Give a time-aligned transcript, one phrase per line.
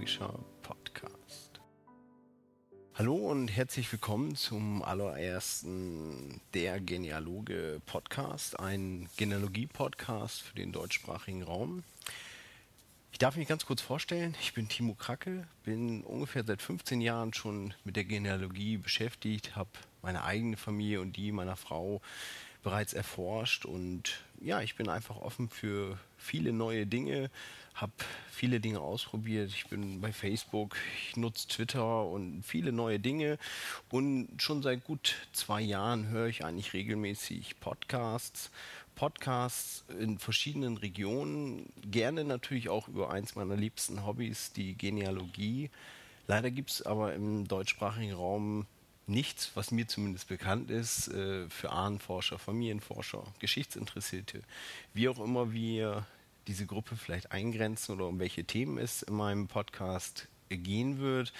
[0.00, 1.60] Genealogischer Podcast.
[2.94, 11.82] Hallo und herzlich willkommen zum allerersten Der Genealoge Podcast, ein Genealogie-Podcast für den deutschsprachigen Raum.
[13.12, 14.34] Ich darf mich ganz kurz vorstellen.
[14.40, 19.68] Ich bin Timo Kracke, bin ungefähr seit 15 Jahren schon mit der Genealogie beschäftigt, habe
[20.00, 22.00] meine eigene Familie und die meiner Frau
[22.62, 27.30] bereits erforscht und ja, ich bin einfach offen für viele neue Dinge,
[27.74, 27.92] habe
[28.40, 29.50] viele Dinge ausprobiert.
[29.50, 30.74] Ich bin bei Facebook,
[31.06, 33.36] ich nutze Twitter und viele neue Dinge
[33.90, 38.50] und schon seit gut zwei Jahren höre ich eigentlich regelmäßig Podcasts.
[38.94, 45.68] Podcasts in verschiedenen Regionen, gerne natürlich auch über eins meiner liebsten Hobbys, die Genealogie.
[46.26, 48.64] Leider gibt es aber im deutschsprachigen Raum
[49.06, 54.40] nichts, was mir zumindest bekannt ist, äh, für Ahnenforscher, Familienforscher, Geschichtsinteressierte,
[54.94, 56.06] wie auch immer wir
[56.50, 61.32] diese Gruppe vielleicht eingrenzen oder um welche Themen es in meinem Podcast gehen wird.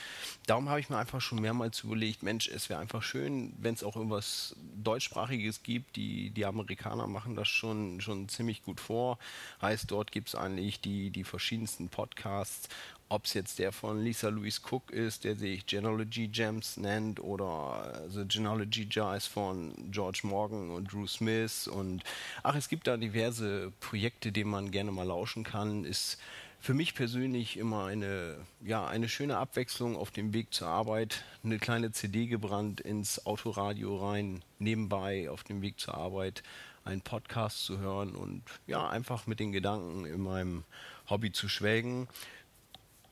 [0.46, 3.82] Darum habe ich mir einfach schon mehrmals überlegt, Mensch, es wäre einfach schön, wenn es
[3.82, 5.96] auch irgendwas deutschsprachiges gibt.
[5.96, 9.18] Die, die Amerikaner machen das schon, schon ziemlich gut vor.
[9.60, 12.68] Heißt, dort gibt es eigentlich die, die verschiedensten Podcasts
[13.10, 18.04] ob es jetzt der von Lisa Louise Cook ist, der sich Genealogy Gems nennt, oder
[18.08, 21.66] The Genealogy Jars von George Morgan und Drew Smith.
[21.66, 22.04] Und
[22.44, 25.84] ach, es gibt da diverse Projekte, denen man gerne mal lauschen kann.
[25.84, 26.18] Ist
[26.60, 31.24] für mich persönlich immer eine, ja, eine schöne Abwechslung auf dem Weg zur Arbeit.
[31.42, 36.42] Eine kleine CD gebrannt ins Autoradio rein, nebenbei auf dem Weg zur Arbeit
[36.84, 40.64] einen Podcast zu hören und ja, einfach mit den Gedanken in meinem
[41.08, 42.08] Hobby zu schwelgen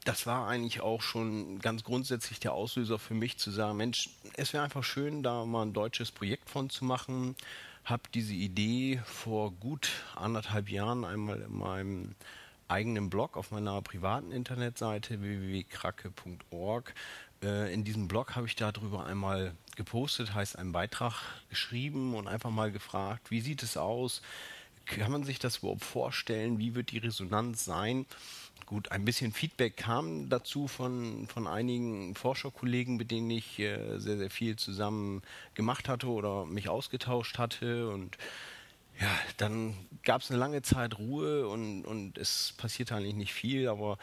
[0.08, 4.08] das war eigentlich auch schon ganz grundsätzlich der Auslöser für mich zu sagen, Mensch,
[4.38, 7.36] es wäre einfach schön, da mal ein deutsches Projekt von zu machen.
[7.84, 12.14] Habe diese Idee vor gut anderthalb Jahren einmal in meinem
[12.68, 16.94] eigenen Blog auf meiner privaten Internetseite www.kracke.org.
[17.42, 21.14] Äh, in diesem Blog habe ich darüber einmal gepostet, heißt einen Beitrag
[21.48, 24.22] geschrieben und einfach mal gefragt, wie sieht es aus?
[24.86, 26.58] Kann man sich das überhaupt vorstellen?
[26.58, 28.06] Wie wird die Resonanz sein?
[28.66, 34.18] Gut, ein bisschen Feedback kam dazu von, von einigen Forscherkollegen, mit denen ich äh, sehr,
[34.18, 35.22] sehr viel zusammen
[35.54, 37.88] gemacht hatte oder mich ausgetauscht hatte.
[37.88, 38.18] Und
[39.00, 43.68] ja, dann gab es eine lange Zeit Ruhe und, und es passierte eigentlich nicht viel,
[43.68, 43.98] aber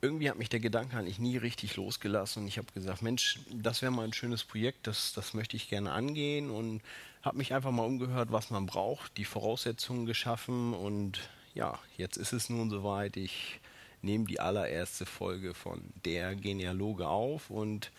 [0.00, 3.80] irgendwie hat mich der Gedanke eigentlich nie richtig losgelassen und ich habe gesagt, Mensch, das
[3.80, 6.82] wäre mal ein schönes Projekt, das, das möchte ich gerne angehen und
[7.22, 11.20] habe mich einfach mal umgehört, was man braucht, die Voraussetzungen geschaffen und
[11.54, 13.16] ja, jetzt ist es nun soweit.
[13.16, 13.60] Ich
[14.02, 17.90] nehme die allererste Folge von Der Genealoge auf und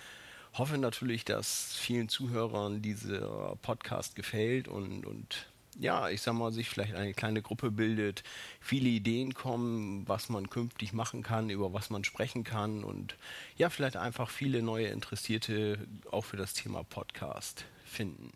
[0.54, 5.48] hoffe natürlich, dass vielen Zuhörern dieser Podcast gefällt und, und
[5.80, 8.24] ja, ich sag mal, sich vielleicht eine kleine Gruppe bildet,
[8.60, 13.18] viele Ideen kommen, was man künftig machen kann, über was man sprechen kann und
[13.58, 18.32] ja, vielleicht einfach viele neue Interessierte auch für das Thema Podcast finden.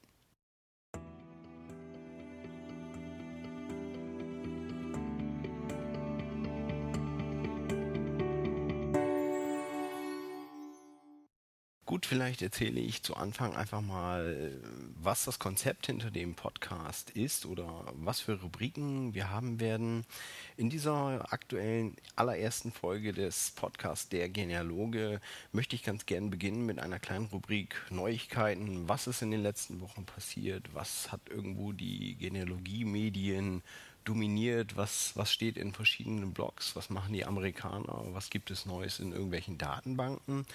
[11.99, 14.53] Gut, vielleicht erzähle ich zu Anfang einfach mal,
[15.03, 20.05] was das Konzept hinter dem Podcast ist oder was für Rubriken wir haben werden.
[20.55, 25.19] In dieser aktuellen allerersten Folge des Podcasts Der Genealoge
[25.51, 28.87] möchte ich ganz gern beginnen mit einer kleinen Rubrik Neuigkeiten.
[28.87, 30.73] Was ist in den letzten Wochen passiert?
[30.73, 33.61] Was hat irgendwo die Genealogie-Medien
[34.05, 34.77] dominiert?
[34.77, 36.77] Was, was steht in verschiedenen Blogs?
[36.77, 38.05] Was machen die Amerikaner?
[38.13, 40.45] Was gibt es Neues in irgendwelchen Datenbanken?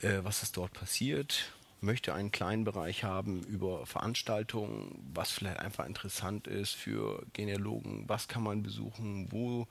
[0.00, 5.86] Äh, was ist dort passiert, möchte einen kleinen Bereich haben über Veranstaltungen, was vielleicht einfach
[5.86, 9.66] interessant ist für Genealogen, was kann man besuchen, wo,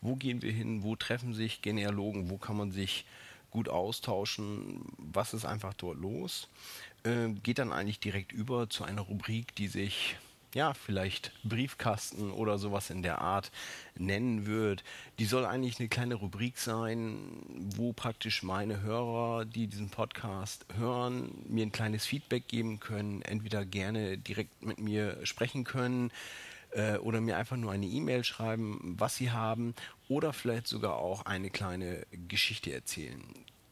[0.00, 3.06] wo gehen wir hin, wo treffen sich Genealogen, wo kann man sich
[3.50, 6.48] gut austauschen, was ist einfach dort los.
[7.04, 10.16] Äh, geht dann eigentlich direkt über zu einer Rubrik, die sich
[10.54, 13.50] ja, vielleicht Briefkasten oder sowas in der Art
[13.96, 14.84] nennen wird.
[15.18, 17.42] Die soll eigentlich eine kleine Rubrik sein,
[17.76, 23.64] wo praktisch meine Hörer, die diesen Podcast hören, mir ein kleines Feedback geben können, entweder
[23.64, 26.10] gerne direkt mit mir sprechen können
[26.70, 29.74] äh, oder mir einfach nur eine E-Mail schreiben, was sie haben
[30.08, 33.22] oder vielleicht sogar auch eine kleine Geschichte erzählen.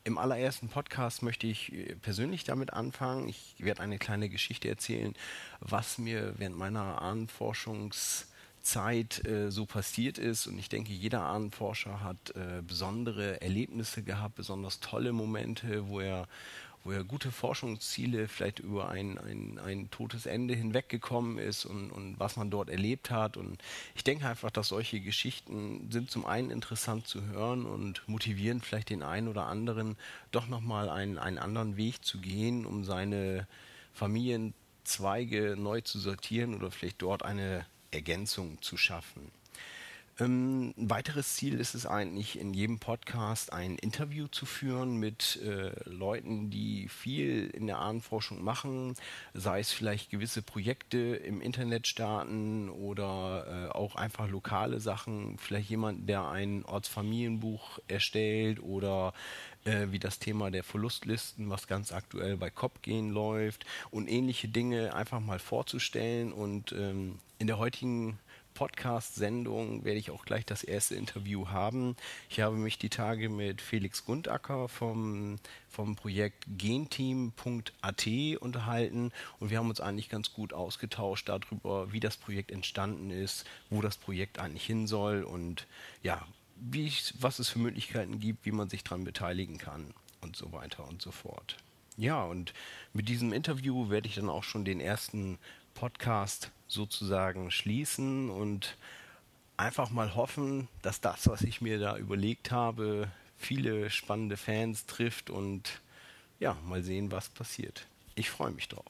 [0.05, 3.29] Im allerersten Podcast möchte ich äh, persönlich damit anfangen.
[3.29, 5.15] Ich werde eine kleine Geschichte erzählen,
[5.61, 10.49] was mir während meiner Ahnenforschungszeit äh, so passiert ist.
[10.49, 16.27] Und ich denke, jeder Ahnenforscher hat äh, besondere Erlebnisse gehabt, besonders tolle Momente, wo er,
[16.85, 22.19] wo er gute Forschungsziele vielleicht über ein, ein, ein totes Ende hinweggekommen ist und, und
[22.19, 23.37] was man dort erlebt hat.
[23.37, 23.59] Und
[23.95, 28.91] ich denke einfach, dass solche Geschichten sind zum einen interessant zu hören und motivieren vielleicht
[28.91, 29.97] den einen oder anderen,
[30.33, 33.47] doch nochmal einen, einen anderen Weg zu gehen, um seine
[33.93, 39.31] Familienzweige neu zu sortieren oder vielleicht dort eine Ergänzung zu schaffen.
[40.21, 45.41] Ähm, ein weiteres Ziel ist es eigentlich, in jedem Podcast ein Interview zu führen mit
[45.43, 48.95] äh, Leuten, die viel in der Ahnenforschung machen,
[49.33, 55.71] sei es vielleicht gewisse Projekte im Internet starten oder äh, auch einfach lokale Sachen, vielleicht
[55.71, 59.15] jemand, der ein Ortsfamilienbuch erstellt oder
[59.65, 64.95] äh, wie das Thema der Verlustlisten, was ganz aktuell bei COP-Gehen läuft und ähnliche Dinge
[64.95, 68.19] einfach mal vorzustellen und ähm, in der heutigen
[68.55, 71.97] Podcast-Sendung werde ich auch gleich das erste Interview haben.
[72.29, 75.37] Ich habe mich die Tage mit Felix Gundacker vom,
[75.69, 78.07] vom Projekt genteam.at
[78.41, 83.45] unterhalten und wir haben uns eigentlich ganz gut ausgetauscht darüber, wie das Projekt entstanden ist,
[83.71, 85.67] wo das Projekt eigentlich hin soll und
[86.03, 86.27] ja,
[86.57, 90.87] wie, was es für Möglichkeiten gibt, wie man sich daran beteiligen kann und so weiter
[90.89, 91.57] und so fort.
[91.97, 92.55] Ja, und
[92.93, 95.39] mit diesem Interview werde ich dann auch schon den ersten
[95.75, 98.77] Podcast sozusagen schließen und
[99.57, 105.31] einfach mal hoffen, dass das, was ich mir da überlegt habe, viele spannende Fans trifft
[105.31, 105.81] und
[106.41, 107.87] ja, mal sehen, was passiert.
[108.15, 108.85] Ich freue mich drauf.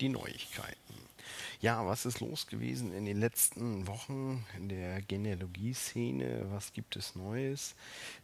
[0.00, 0.89] Die Neuigkeiten.
[1.62, 6.46] Ja, was ist los gewesen in den letzten Wochen in der Genealogie-Szene?
[6.50, 7.74] Was gibt es Neues?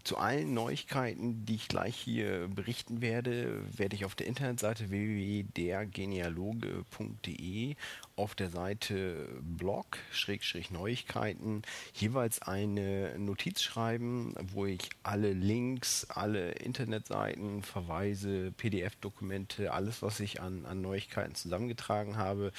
[0.04, 7.74] Zu allen Neuigkeiten, die ich gleich hier berichten werde, werde ich auf der Internetseite www.dergenealoge.de
[8.16, 11.62] auf der Seite Blog, Schrägstrich Neuigkeiten,
[11.94, 20.40] jeweils eine Notiz schreiben, wo ich alle Links, alle Internetseiten, Verweise, PDF-Dokumente, alles, was ich
[20.40, 22.52] an, an Neuigkeiten zusammengetragen habe,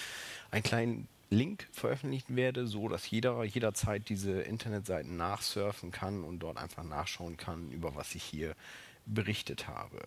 [0.51, 6.57] einen kleinen Link veröffentlichen werde, so dass jeder jederzeit diese Internetseiten nachsurfen kann und dort
[6.57, 8.55] einfach nachschauen kann, über was ich hier
[9.05, 9.99] berichtet habe.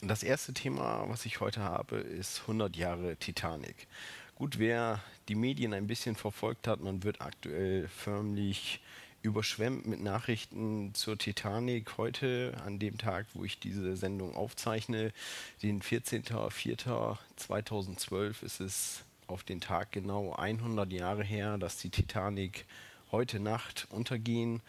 [0.00, 3.88] Das erste Thema, was ich heute habe, ist 100 Jahre Titanic.
[4.36, 8.80] Gut, wer die Medien ein bisschen verfolgt hat, man wird aktuell förmlich
[9.22, 11.98] überschwemmt mit Nachrichten zur Titanic.
[11.98, 15.12] Heute, an dem Tag, wo ich diese Sendung aufzeichne,
[15.64, 22.66] den 14.04.2012, ist es auf den Tag genau 100 Jahre her, dass die Titanic
[23.10, 24.62] heute Nacht untergehen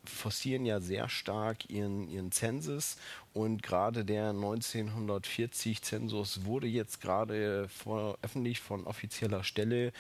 [0.04, 2.96] forcieren ja sehr stark ihren, ihren Zensus
[3.34, 9.92] und gerade der 1940 Zensus wurde jetzt gerade veröffentlicht von offizieller Stelle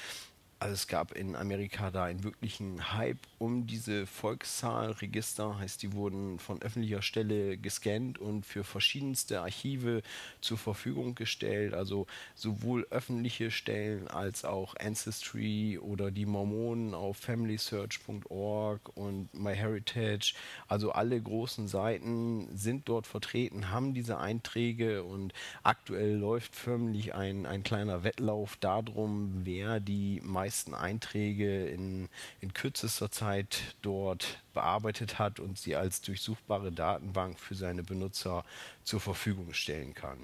[0.60, 6.40] also es gab in Amerika da einen wirklichen Hype um diese Volkszahlregister, heißt die wurden
[6.40, 10.02] von öffentlicher Stelle gescannt und für verschiedenste Archive
[10.40, 18.96] zur Verfügung gestellt, also sowohl öffentliche Stellen als auch Ancestry oder die Mormonen auf familysearch.org
[18.96, 20.34] und MyHeritage,
[20.66, 27.46] also alle großen Seiten sind dort vertreten, haben diese Einträge und aktuell läuft förmlich ein,
[27.46, 32.08] ein kleiner Wettlauf darum, wer die meisten meisten Einträge in,
[32.40, 38.46] in kürzester Zeit dort bearbeitet hat und sie als durchsuchbare Datenbank für seine Benutzer
[38.82, 40.16] zur Verfügung stellen kann.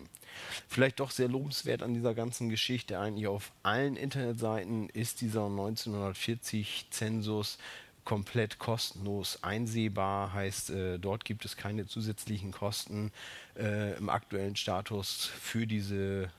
[0.66, 6.86] Vielleicht doch sehr lobenswert an dieser ganzen Geschichte eigentlich auf allen Internetseiten ist dieser 1940
[6.88, 7.58] Zensus
[8.06, 13.12] komplett kostenlos einsehbar, heißt äh, dort gibt es keine zusätzlichen Kosten
[13.58, 16.30] äh, im aktuellen Status für diese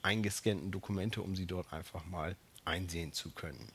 [0.00, 2.36] eingescannten Dokumente, um sie dort einfach mal
[2.66, 3.68] einsehen zu können.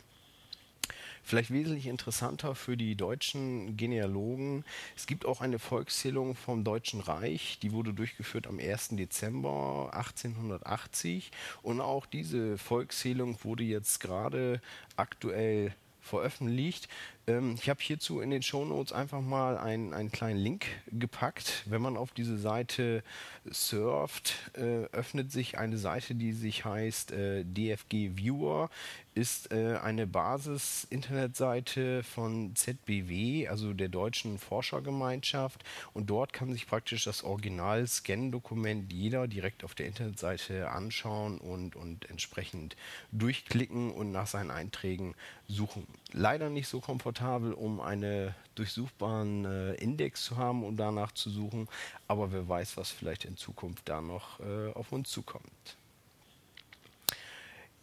[1.24, 4.66] Vielleicht wesentlich interessanter für die deutschen Genealogen.
[4.96, 8.90] Es gibt auch eine Volkszählung vom Deutschen Reich, die wurde durchgeführt am 1.
[8.94, 11.32] Dezember 1880
[11.62, 14.62] und auch diese Volkszählung wurde jetzt gerade
[14.96, 16.90] aktuell veröffentlicht.
[17.28, 21.64] Ähm, ich habe hierzu in den Shownotes einfach mal einen, einen kleinen Link gepackt.
[21.66, 23.04] Wenn man auf diese Seite
[23.50, 28.70] surft, äh, öffnet sich eine Seite, die sich heißt äh, DFG Viewer
[29.14, 35.66] ist äh, eine Basis-Internetseite von ZBW, also der Deutschen Forschergemeinschaft.
[35.94, 42.10] Und dort kann sich praktisch das Original-Scan-Dokument jeder direkt auf der Internetseite anschauen und, und
[42.10, 42.78] entsprechend
[43.12, 45.14] durchklicken und nach seinen Einträgen
[45.48, 45.86] suchen.
[46.14, 51.68] Leider nicht so komfortabel, um einen durchsuchbaren äh, Index zu haben und danach zu suchen.
[52.08, 55.78] Aber wer weiß, was vielleicht in Zukunft da noch äh, auf uns zukommt.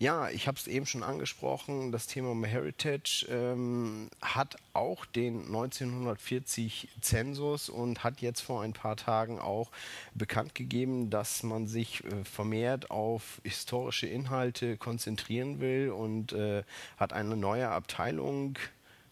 [0.00, 6.86] Ja, ich habe es eben schon angesprochen, das Thema MyHeritage ähm, hat auch den 1940
[7.00, 9.72] Zensus und hat jetzt vor ein paar Tagen auch
[10.14, 16.62] bekannt gegeben, dass man sich äh, vermehrt auf historische Inhalte konzentrieren will und äh,
[16.96, 18.56] hat eine neue Abteilung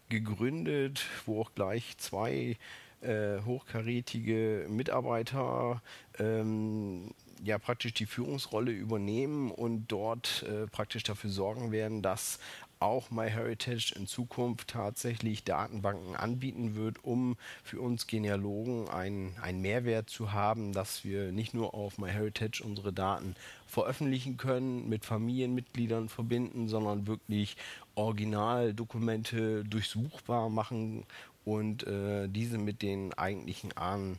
[0.09, 2.57] gegründet, wo auch gleich zwei
[3.03, 5.83] äh, hochkarätige Mitarbeiter
[6.19, 7.11] ähm,
[7.45, 12.39] ja praktisch die Führungsrolle übernehmen und dort äh, praktisch dafür sorgen werden, dass
[12.79, 20.33] auch MyHeritage in Zukunft tatsächlich Datenbanken anbieten wird, um für uns Genealogen einen, Mehrwert zu
[20.33, 23.35] haben, dass wir nicht nur auf MyHeritage unsere Daten
[23.67, 27.57] veröffentlichen können, mit Familienmitgliedern verbinden, sondern wirklich
[27.95, 31.05] Originaldokumente durchsuchbar machen
[31.45, 34.19] und äh, diese mit den eigentlichen Ahnen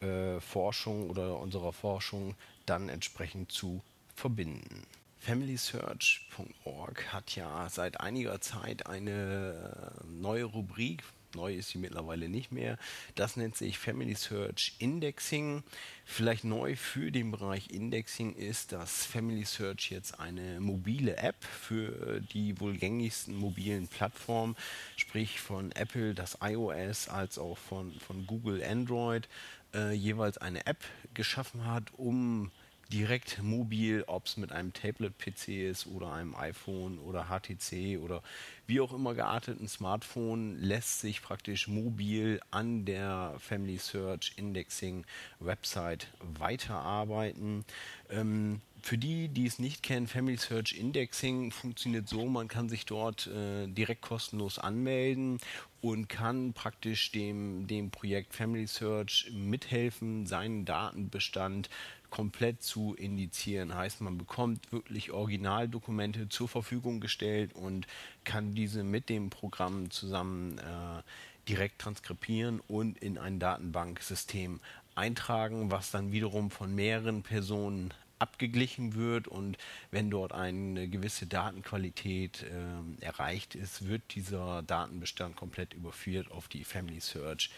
[0.00, 3.82] äh, oder unserer Forschung dann entsprechend zu
[4.14, 4.86] verbinden.
[5.20, 11.02] FamilySearch.org hat ja seit einiger Zeit eine neue Rubrik,
[11.34, 12.78] neu ist sie mittlerweile nicht mehr.
[13.14, 15.62] Das nennt sich Family Search Indexing.
[16.04, 22.20] Vielleicht neu für den Bereich Indexing ist, dass Family Search jetzt eine mobile App für
[22.20, 24.56] die wohl gängigsten mobilen Plattformen,
[24.96, 29.28] sprich von Apple das iOS als auch von, von Google Android,
[29.74, 30.82] äh, jeweils eine App
[31.14, 32.50] geschaffen hat, um
[32.92, 38.22] direkt mobil, ob es mit einem Tablet-PC ist oder einem iPhone oder HTC oder
[38.66, 45.04] wie auch immer gearteten Smartphone, lässt sich praktisch mobil an der Family Search Indexing
[45.38, 47.64] Website weiterarbeiten.
[48.10, 52.86] Ähm, für die, die es nicht kennen, Family Search Indexing funktioniert so, man kann sich
[52.86, 55.38] dort äh, direkt kostenlos anmelden
[55.80, 61.70] und kann praktisch dem, dem Projekt Family Search mithelfen, seinen Datenbestand
[62.10, 63.74] komplett zu indizieren.
[63.74, 67.86] Heißt, man bekommt wirklich Originaldokumente zur Verfügung gestellt und
[68.24, 71.02] kann diese mit dem Programm zusammen äh,
[71.48, 74.60] direkt transkribieren und in ein Datenbanksystem
[74.94, 79.58] eintragen, was dann wiederum von mehreren Personen abgeglichen wird und
[79.90, 86.64] wenn dort eine gewisse Datenqualität äh, erreicht ist, wird dieser Datenbestand komplett überführt auf die
[86.64, 87.50] Family Search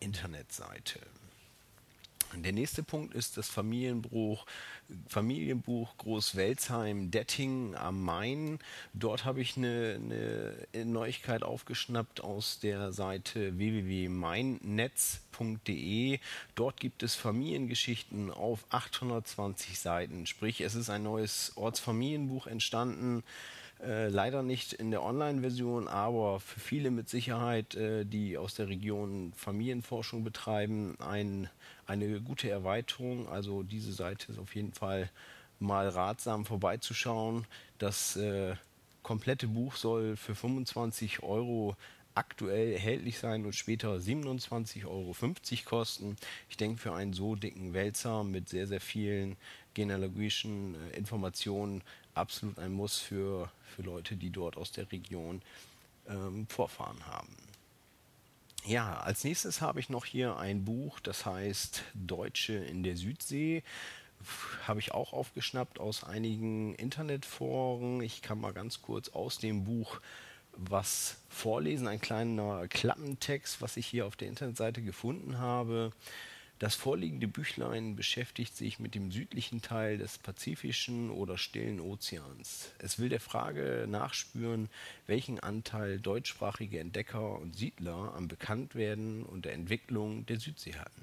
[0.00, 1.00] Internetseite.
[2.34, 4.44] Der nächste Punkt ist das Familienbuch,
[5.08, 8.58] Familienbuch Großwelsheim Detting am Main.
[8.92, 9.98] Dort habe ich eine,
[10.72, 16.18] eine Neuigkeit aufgeschnappt aus der Seite www.meinnetz.de.
[16.54, 20.26] Dort gibt es Familiengeschichten auf 820 Seiten.
[20.26, 23.24] Sprich, es ist ein neues Ortsfamilienbuch entstanden.
[23.80, 28.68] Äh, leider nicht in der Online-Version, aber für viele mit Sicherheit, äh, die aus der
[28.68, 31.48] Region Familienforschung betreiben, ein
[31.88, 33.28] eine gute Erweiterung.
[33.28, 35.10] Also diese Seite ist auf jeden Fall
[35.58, 37.46] mal ratsam vorbeizuschauen.
[37.78, 38.54] Das äh,
[39.02, 41.76] komplette Buch soll für 25 Euro
[42.14, 45.14] aktuell erhältlich sein und später 27,50 Euro
[45.64, 46.16] kosten.
[46.48, 49.36] Ich denke für einen so dicken Wälzer mit sehr, sehr vielen
[49.74, 51.82] genealogischen äh, Informationen
[52.14, 55.40] absolut ein Muss für, für Leute, die dort aus der Region
[56.08, 57.47] ähm, Vorfahren haben.
[58.64, 63.62] Ja, als nächstes habe ich noch hier ein Buch, das heißt Deutsche in der Südsee.
[64.66, 68.02] habe ich auch aufgeschnappt aus einigen Internetforen.
[68.02, 70.00] Ich kann mal ganz kurz aus dem Buch
[70.52, 75.92] was vorlesen, ein kleiner Klappentext, was ich hier auf der Internetseite gefunden habe.
[76.58, 82.72] Das vorliegende Büchlein beschäftigt sich mit dem südlichen Teil des Pazifischen oder Stillen Ozeans.
[82.78, 84.68] Es will der Frage nachspüren,
[85.06, 91.02] welchen Anteil deutschsprachige Entdecker und Siedler am Bekanntwerden und der Entwicklung der Südsee hatten.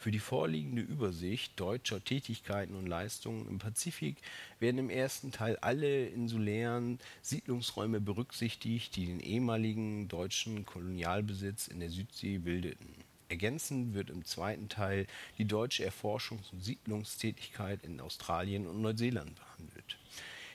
[0.00, 4.16] Für die vorliegende Übersicht deutscher Tätigkeiten und Leistungen im Pazifik
[4.58, 11.90] werden im ersten Teil alle insulären Siedlungsräume berücksichtigt, die den ehemaligen deutschen Kolonialbesitz in der
[11.90, 13.09] Südsee bildeten.
[13.30, 15.06] Ergänzend wird im zweiten Teil
[15.38, 19.98] die deutsche Erforschungs- und Siedlungstätigkeit in Australien und Neuseeland behandelt.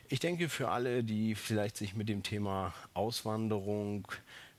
[0.09, 4.05] Ich denke, für alle, die vielleicht sich mit dem Thema Auswanderung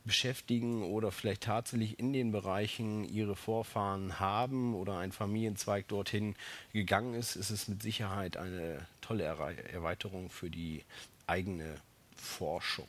[0.06, 6.37] beschäftigen oder vielleicht tatsächlich in den Bereichen ihre Vorfahren haben oder ein Familienzweig dorthin
[6.73, 10.85] gegangen ist, ist es mit Sicherheit eine tolle Erweiterung für die
[11.26, 11.75] eigene
[12.16, 12.88] Forschung.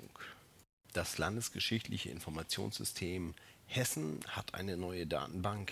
[0.94, 3.34] Das Landesgeschichtliche Informationssystem
[3.68, 5.72] Hessen hat eine neue Datenbank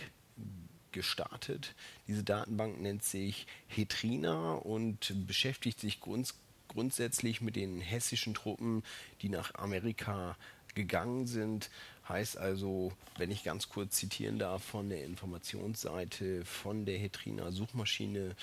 [0.91, 1.75] gestartet.
[2.07, 6.35] Diese Datenbank nennt sich Hetrina und beschäftigt sich grunds
[6.67, 8.83] grundsätzlich mit den hessischen Truppen,
[9.21, 10.35] die nach Amerika
[10.73, 11.69] gegangen sind.
[12.07, 18.35] Heißt also, wenn ich ganz kurz zitieren darf von der Informationsseite von der Hetrina Suchmaschine,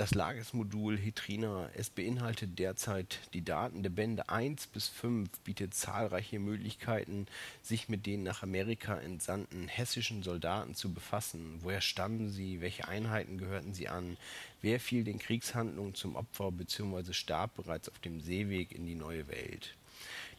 [0.00, 6.38] das Lagesmodul Hetrina, es beinhaltet derzeit die Daten der Bände 1 bis 5, bietet zahlreiche
[6.38, 7.26] Möglichkeiten,
[7.60, 11.58] sich mit den nach Amerika entsandten hessischen Soldaten zu befassen.
[11.60, 12.62] Woher stammen sie?
[12.62, 14.16] Welche Einheiten gehörten sie an?
[14.62, 17.12] Wer fiel den Kriegshandlungen zum Opfer bzw.
[17.12, 19.76] starb bereits auf dem Seeweg in die neue Welt?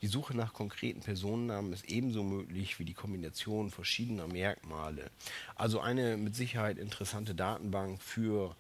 [0.02, 5.12] Die Suche nach konkreten Personennamen ist ebenso möglich wie die Kombination verschiedener Merkmale.
[5.54, 8.56] Also eine mit Sicherheit interessante Datenbank für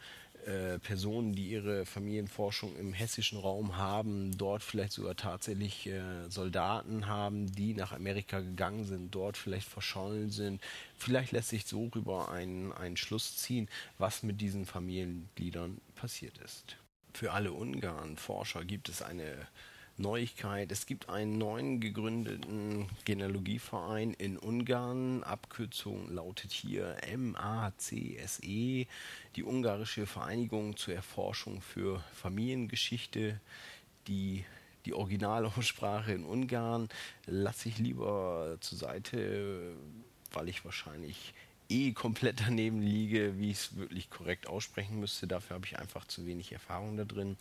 [0.46, 7.08] äh, Personen, die ihre Familienforschung im hessischen Raum haben, dort vielleicht sogar tatsächlich äh, Soldaten
[7.08, 10.62] haben, die nach Amerika gegangen sind, dort vielleicht verschollen sind.
[10.98, 16.78] Vielleicht lässt sich so rüber einen, einen Schluss ziehen, was mit diesen Familiengliedern passiert ist.
[17.14, 19.48] Für alle Ungarn-Forscher gibt es eine
[19.98, 20.72] Neuigkeit.
[20.72, 25.24] Es gibt einen neuen gegründeten Genealogieverein in Ungarn.
[25.24, 28.88] Abkürzung lautet hier MACSE,
[29.36, 33.40] die ungarische Vereinigung zur Erforschung für Familiengeschichte.
[34.08, 34.44] Die,
[34.86, 36.90] die Originalaussprache in Ungarn
[37.26, 39.74] lasse ich lieber zur Seite,
[40.32, 41.34] weil ich wahrscheinlich
[41.72, 45.26] eh komplett daneben liege, wie ich es wirklich korrekt aussprechen müsste.
[45.26, 47.38] Dafür habe ich einfach zu wenig Erfahrung da drin.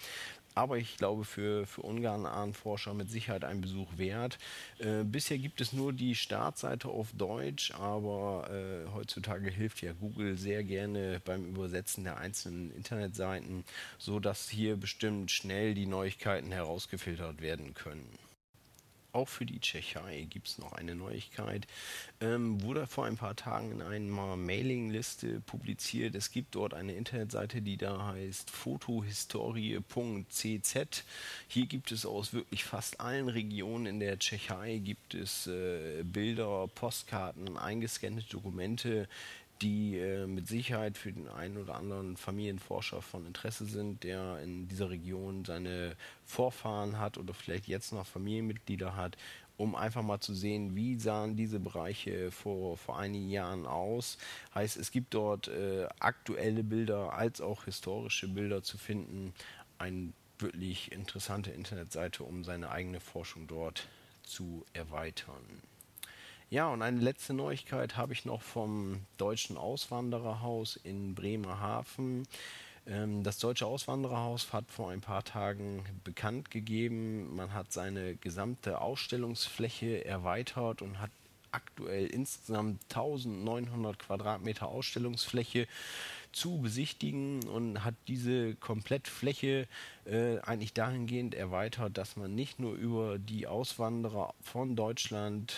[0.54, 4.38] Aber ich glaube, für, für Ungarn-Ahnenforscher mit Sicherheit ein Besuch wert.
[4.78, 10.36] Äh, bisher gibt es nur die Startseite auf Deutsch, aber äh, heutzutage hilft ja Google
[10.36, 13.64] sehr gerne beim Übersetzen der einzelnen Internetseiten,
[13.98, 18.29] sodass hier bestimmt schnell die Neuigkeiten herausgefiltert werden können
[19.12, 21.66] auch für die Tschechei gibt es noch eine Neuigkeit.
[22.20, 26.14] Ähm, wurde vor ein paar Tagen in einer Mailingliste publiziert.
[26.14, 31.04] Es gibt dort eine Internetseite, die da heißt fotohistorie.cz.
[31.48, 36.68] Hier gibt es aus wirklich fast allen Regionen in der Tschechei gibt es äh, Bilder,
[36.74, 39.08] Postkarten, eingescannte Dokumente,
[39.62, 44.68] die äh, mit Sicherheit für den einen oder anderen Familienforscher von Interesse sind, der in
[44.68, 49.16] dieser Region seine Vorfahren hat oder vielleicht jetzt noch Familienmitglieder hat,
[49.56, 54.16] um einfach mal zu sehen, wie sahen diese Bereiche vor, vor einigen Jahren aus.
[54.54, 59.34] Heißt, es gibt dort äh, aktuelle Bilder als auch historische Bilder zu finden.
[59.76, 63.86] Eine wirklich interessante Internetseite, um seine eigene Forschung dort
[64.22, 65.60] zu erweitern.
[66.52, 72.26] Ja, und eine letzte Neuigkeit habe ich noch vom Deutschen Auswandererhaus in Bremerhaven.
[72.88, 78.80] Ähm, das Deutsche Auswandererhaus hat vor ein paar Tagen bekannt gegeben, man hat seine gesamte
[78.80, 81.12] Ausstellungsfläche erweitert und hat
[81.52, 85.68] aktuell insgesamt 1900 Quadratmeter Ausstellungsfläche
[86.32, 89.68] zu besichtigen und hat diese Komplettfläche
[90.04, 95.54] äh, eigentlich dahingehend erweitert, dass man nicht nur über die Auswanderer von Deutschland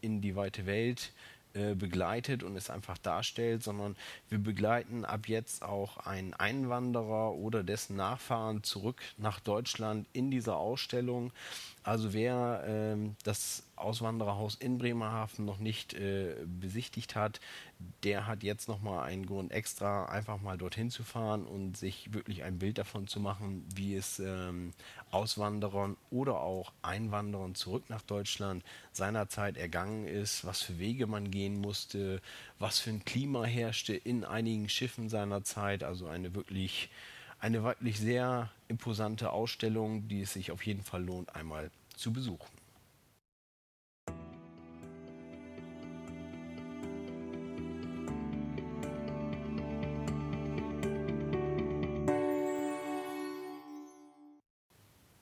[0.00, 1.12] in die weite Welt
[1.52, 3.96] äh, begleitet und es einfach darstellt, sondern
[4.28, 10.58] wir begleiten ab jetzt auch einen Einwanderer oder dessen Nachfahren zurück nach Deutschland in dieser
[10.58, 11.32] Ausstellung.
[11.82, 17.40] Also wer ähm, das Auswandererhaus in Bremerhaven noch nicht äh, besichtigt hat,
[18.02, 22.42] der hat jetzt nochmal einen Grund extra, einfach mal dorthin zu fahren und sich wirklich
[22.42, 24.72] ein Bild davon zu machen, wie es ähm,
[25.10, 28.62] Auswanderern oder auch Einwanderern zurück nach Deutschland
[28.92, 32.20] seinerzeit ergangen ist, was für Wege man gehen musste,
[32.58, 35.82] was für ein Klima herrschte in einigen Schiffen seinerzeit.
[35.82, 36.90] Also eine wirklich,
[37.40, 42.60] eine wirklich sehr imposante Ausstellung, die es sich auf jeden Fall lohnt, einmal zu besuchen.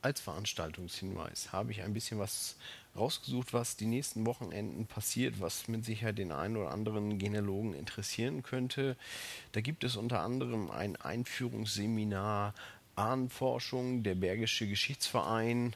[0.01, 2.57] als Veranstaltungshinweis habe ich ein bisschen was
[2.99, 8.43] rausgesucht, was die nächsten Wochenenden passiert, was mit Sicherheit den einen oder anderen Genealogen interessieren
[8.43, 8.97] könnte.
[9.53, 12.55] Da gibt es unter anderem ein Einführungsseminar
[12.97, 15.75] Ahnenforschung, der Bergische Geschichtsverein.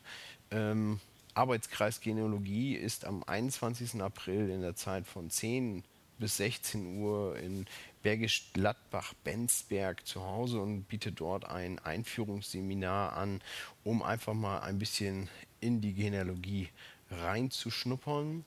[0.51, 1.01] Ähm,
[1.35, 4.03] Arbeitskreis Genealogie ist am 21.
[4.03, 5.85] April in der Zeit von 10
[6.19, 7.67] bis 16 Uhr in
[8.03, 13.41] Bergisch Gladbach-Benzberg zu Hause und bietet dort ein Einführungsseminar an,
[13.83, 15.29] um einfach mal ein bisschen
[15.61, 16.69] in die Genealogie
[17.21, 18.45] reinzuschnuppern.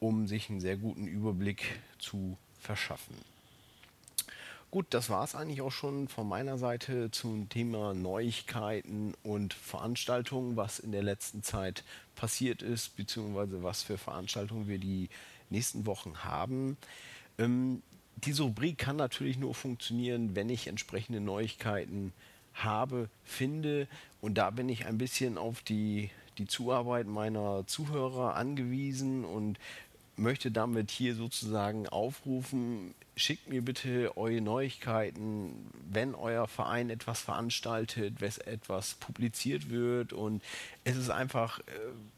[0.00, 3.31] um sich einen sehr guten Überblick zu verschaffen.
[4.72, 10.56] Gut, das war es eigentlich auch schon von meiner Seite zum Thema Neuigkeiten und Veranstaltungen,
[10.56, 15.10] was in der letzten Zeit passiert ist, beziehungsweise was für Veranstaltungen wir die
[15.50, 16.78] nächsten Wochen haben.
[17.36, 17.82] Ähm,
[18.24, 22.14] diese Rubrik kann natürlich nur funktionieren, wenn ich entsprechende Neuigkeiten
[22.54, 23.86] habe, finde.
[24.22, 26.08] Und da bin ich ein bisschen auf die,
[26.38, 29.58] die Zuarbeit meiner Zuhörer angewiesen und
[30.16, 38.20] möchte damit hier sozusagen aufrufen, schickt mir bitte eure Neuigkeiten, wenn euer Verein etwas veranstaltet,
[38.20, 40.42] wenn etwas publiziert wird und
[40.84, 41.62] es ist einfach äh,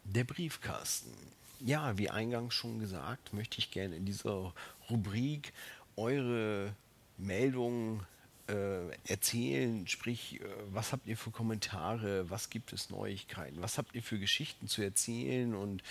[0.04, 1.12] Der Briefkasten.
[1.60, 4.52] Ja, wie eingangs schon gesagt, möchte ich gerne in dieser
[4.90, 5.52] Rubrik
[5.96, 6.74] eure
[7.16, 8.06] Meldungen
[8.48, 13.94] äh, erzählen, sprich, äh, was habt ihr für Kommentare, was gibt es Neuigkeiten, was habt
[13.94, 15.83] ihr für Geschichten zu erzählen und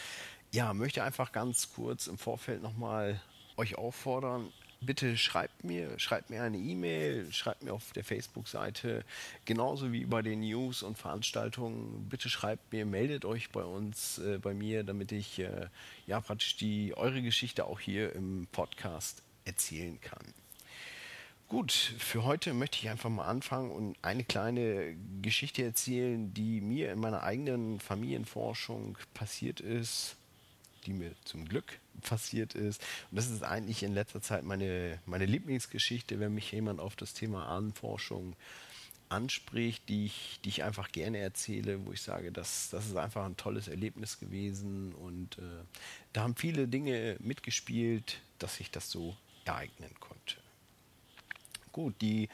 [0.52, 3.20] ja, möchte einfach ganz kurz im Vorfeld nochmal
[3.58, 4.52] euch auffordern,
[4.86, 9.04] bitte schreibt mir, schreibt mir eine E-Mail, schreibt mir auf der Facebook-Seite,
[9.46, 12.08] genauso wie bei den News und Veranstaltungen.
[12.10, 15.68] Bitte schreibt mir, meldet euch bei uns, äh, bei mir, damit ich äh,
[16.06, 20.34] ja praktisch die eure Geschichte auch hier im Podcast erzählen kann.
[21.48, 26.92] Gut, für heute möchte ich einfach mal anfangen und eine kleine Geschichte erzählen, die mir
[26.92, 30.16] in meiner eigenen Familienforschung passiert ist
[30.86, 32.82] die mir zum Glück passiert ist.
[33.12, 37.14] Und das ist eigentlich in letzter Zeit meine, meine Lieblingsgeschichte, wenn mich jemand auf das
[37.14, 38.36] Thema Ahnenforschung
[39.10, 43.26] anspricht, die ich, die ich einfach gerne erzähle, wo ich sage, das, das ist einfach
[43.26, 45.64] ein tolles Erlebnis gewesen und äh,
[46.14, 50.43] da haben viele Dinge mitgespielt, dass ich das so ereignen konnte.
[51.74, 52.30] Gut, die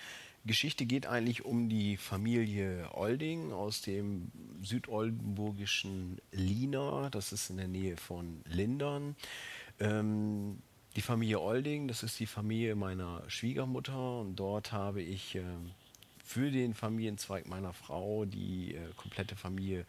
[0.46, 7.10] Geschichte geht eigentlich um die Familie Olding aus dem südoldenburgischen Lina.
[7.10, 9.16] Das ist in der Nähe von Lindern.
[9.80, 10.60] Ähm,
[10.98, 15.44] die Familie Olding, das ist die Familie meiner Schwiegermutter und dort habe ich äh,
[16.24, 19.86] für den Familienzweig meiner Frau die äh, komplette Familie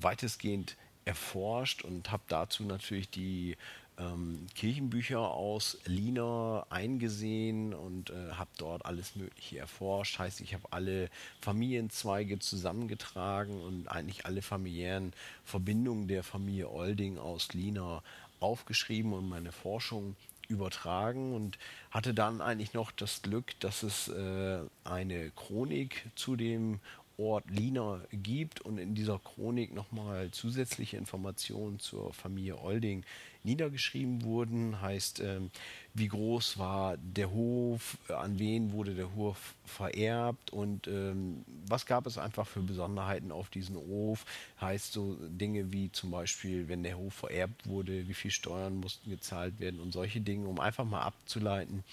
[0.00, 3.56] weitestgehend erforscht und habe dazu natürlich die
[3.98, 10.18] ähm, Kirchenbücher aus Lina eingesehen und äh, habe dort alles Mögliche erforscht.
[10.18, 15.12] Heißt, ich habe alle Familienzweige zusammengetragen und eigentlich alle familiären
[15.44, 18.02] Verbindungen der Familie Olding aus Lina
[18.40, 20.16] aufgeschrieben und meine Forschung
[20.48, 21.58] übertragen und
[21.90, 26.80] hatte dann eigentlich noch das Glück, dass es äh, eine Chronik zu dem
[27.16, 33.04] Ort Lina gibt und in dieser Chronik nochmal zusätzliche Informationen zur Familie Olding
[33.44, 34.80] niedergeschrieben wurden.
[34.80, 35.50] Heißt, ähm,
[35.92, 42.06] wie groß war der Hof, an wen wurde der Hof vererbt und ähm, was gab
[42.06, 44.24] es einfach für Besonderheiten auf diesem Hof.
[44.60, 49.10] Heißt so Dinge wie zum Beispiel, wenn der Hof vererbt wurde, wie viel Steuern mussten
[49.10, 51.84] gezahlt werden und solche Dinge, um einfach mal abzuleiten,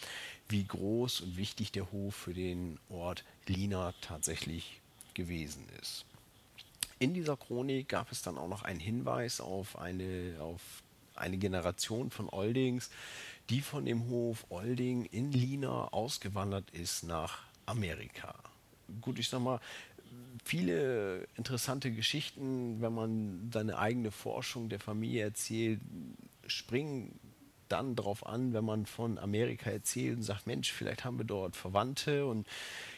[0.50, 4.81] wie groß und wichtig der Hof für den Ort Lina tatsächlich
[5.13, 6.06] gewesen ist.
[7.00, 10.62] In dieser Chronik gab es dann auch noch einen Hinweis auf eine, auf
[11.15, 12.89] eine Generation von Oldings,
[13.50, 18.36] die von dem Hof Olding in Lina ausgewandert ist nach Amerika.
[19.02, 19.60] Gut, ich sag mal,
[20.43, 25.80] viele interessante Geschichten, wenn man seine eigene Forschung der Familie erzählt,
[26.47, 27.19] springen
[27.72, 31.56] dann darauf an, wenn man von Amerika erzählt und sagt, Mensch, vielleicht haben wir dort
[31.56, 32.26] Verwandte.
[32.26, 32.48] Und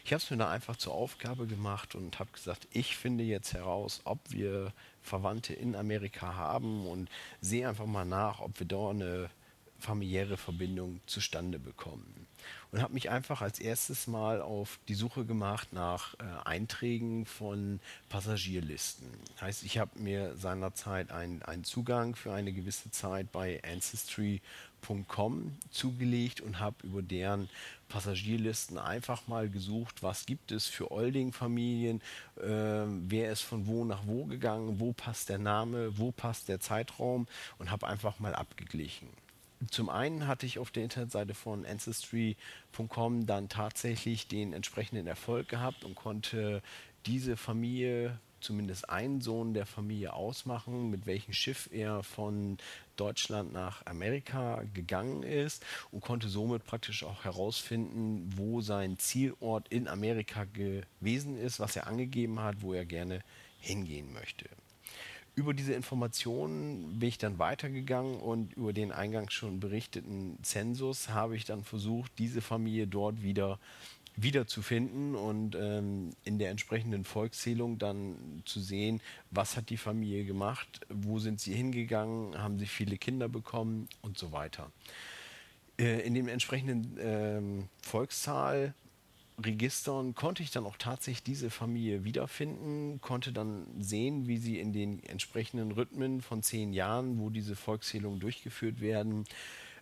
[0.04, 3.54] ich habe es mir da einfach zur Aufgabe gemacht und habe gesagt, ich finde jetzt
[3.54, 7.08] heraus, ob wir Verwandte in Amerika haben und
[7.40, 9.30] sehe einfach mal nach, ob wir dort eine
[9.78, 12.26] familiäre Verbindung zustande bekommen.
[12.74, 17.78] Und habe mich einfach als erstes mal auf die Suche gemacht nach äh, Einträgen von
[18.08, 19.06] Passagierlisten.
[19.40, 26.58] Heißt, ich habe mir seinerzeit einen Zugang für eine gewisse Zeit bei Ancestry.com zugelegt und
[26.58, 27.48] habe über deren
[27.88, 32.00] Passagierlisten einfach mal gesucht, was gibt es für Olding-Familien,
[32.38, 32.42] äh,
[33.06, 37.28] wer ist von wo nach wo gegangen, wo passt der Name, wo passt der Zeitraum
[37.58, 39.06] und habe einfach mal abgeglichen.
[39.70, 45.84] Zum einen hatte ich auf der Internetseite von Ancestry.com dann tatsächlich den entsprechenden Erfolg gehabt
[45.84, 46.62] und konnte
[47.06, 52.58] diese Familie, zumindest einen Sohn der Familie ausmachen, mit welchem Schiff er von
[52.96, 59.88] Deutschland nach Amerika gegangen ist und konnte somit praktisch auch herausfinden, wo sein Zielort in
[59.88, 63.22] Amerika gewesen ist, was er angegeben hat, wo er gerne
[63.60, 64.46] hingehen möchte
[65.36, 71.36] über diese Informationen bin ich dann weitergegangen und über den eingangs schon berichteten Zensus habe
[71.36, 73.58] ich dann versucht, diese Familie dort wieder
[74.16, 79.00] wiederzufinden und ähm, in der entsprechenden Volkszählung dann zu sehen,
[79.32, 84.16] was hat die Familie gemacht, wo sind sie hingegangen, haben sie viele Kinder bekommen und
[84.16, 84.70] so weiter.
[85.78, 88.74] Äh, in dem entsprechenden ähm, Volkszahl
[89.42, 90.14] Registern?
[90.14, 95.02] Konnte ich dann auch tatsächlich diese Familie wiederfinden, konnte dann sehen, wie sie in den
[95.02, 99.24] entsprechenden Rhythmen von zehn Jahren, wo diese Volkszählungen durchgeführt werden,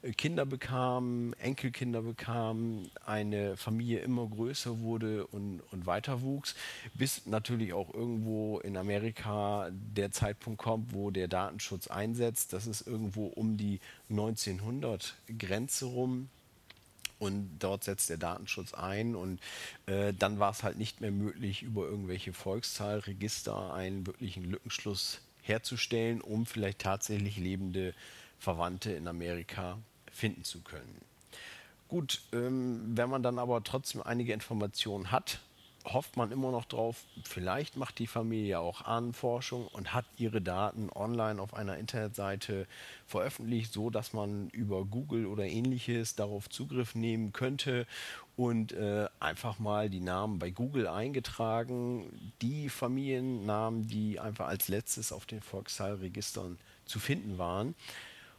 [0.02, 6.54] äh, Kinder bekamen, Enkelkinder bekamen, eine Familie immer größer wurde und, und weiter wuchs,
[6.94, 12.52] bis natürlich auch irgendwo in Amerika der Zeitpunkt kommt, wo der Datenschutz einsetzt.
[12.52, 16.28] Das ist irgendwo um die 1900 Grenze rum
[17.22, 19.40] und dort setzt der Datenschutz ein und
[19.86, 26.20] äh, dann war es halt nicht mehr möglich, über irgendwelche Volkszahlregister einen wirklichen Lückenschluss herzustellen,
[26.20, 27.94] um vielleicht tatsächlich lebende
[28.40, 29.78] Verwandte in Amerika
[30.10, 31.00] finden zu können.
[31.86, 35.38] Gut, ähm, wenn man dann aber trotzdem einige Informationen hat,
[35.84, 40.90] hofft man immer noch drauf, vielleicht macht die Familie auch Ahnenforschung und hat ihre Daten
[40.94, 42.66] online auf einer Internetseite
[43.06, 47.86] veröffentlicht, so dass man über Google oder ähnliches darauf Zugriff nehmen könnte
[48.36, 55.12] und äh, einfach mal die Namen bei Google eingetragen, die Familiennamen, die einfach als letztes
[55.12, 57.74] auf den Volkszahlregistern zu finden waren.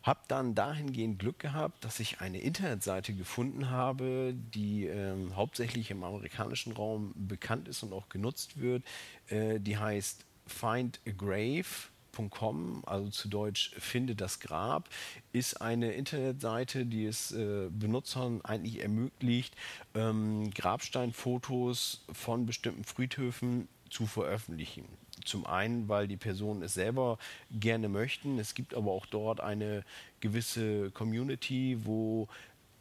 [0.03, 6.03] Habe dann dahingehend Glück gehabt, dass ich eine Internetseite gefunden habe, die ähm, hauptsächlich im
[6.03, 8.83] amerikanischen Raum bekannt ist und auch genutzt wird.
[9.27, 14.89] Äh, die heißt findagrave.com, also zu Deutsch Finde das Grab,
[15.31, 19.55] ist eine Internetseite, die es äh, Benutzern eigentlich ermöglicht,
[19.95, 24.83] ähm, Grabsteinfotos von bestimmten Friedhöfen zu veröffentlichen.
[25.25, 27.17] Zum einen, weil die Personen es selber
[27.51, 28.39] gerne möchten.
[28.39, 29.83] Es gibt aber auch dort eine
[30.19, 32.27] gewisse Community, wo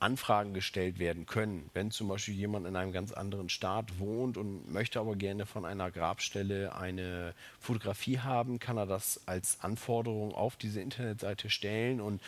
[0.03, 1.71] Anfragen gestellt werden können.
[1.75, 5.65] Wenn zum Beispiel jemand in einem ganz anderen Staat wohnt und möchte aber gerne von
[5.65, 12.21] einer Grabstelle eine Fotografie haben, kann er das als Anforderung auf diese Internetseite stellen und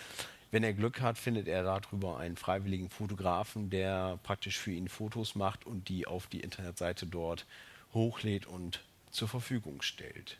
[0.54, 5.34] wenn er Glück hat, findet er darüber einen freiwilligen Fotografen, der praktisch für ihn Fotos
[5.34, 7.44] macht und die auf die Internetseite dort
[7.92, 10.38] hochlädt und zur Verfügung stellt.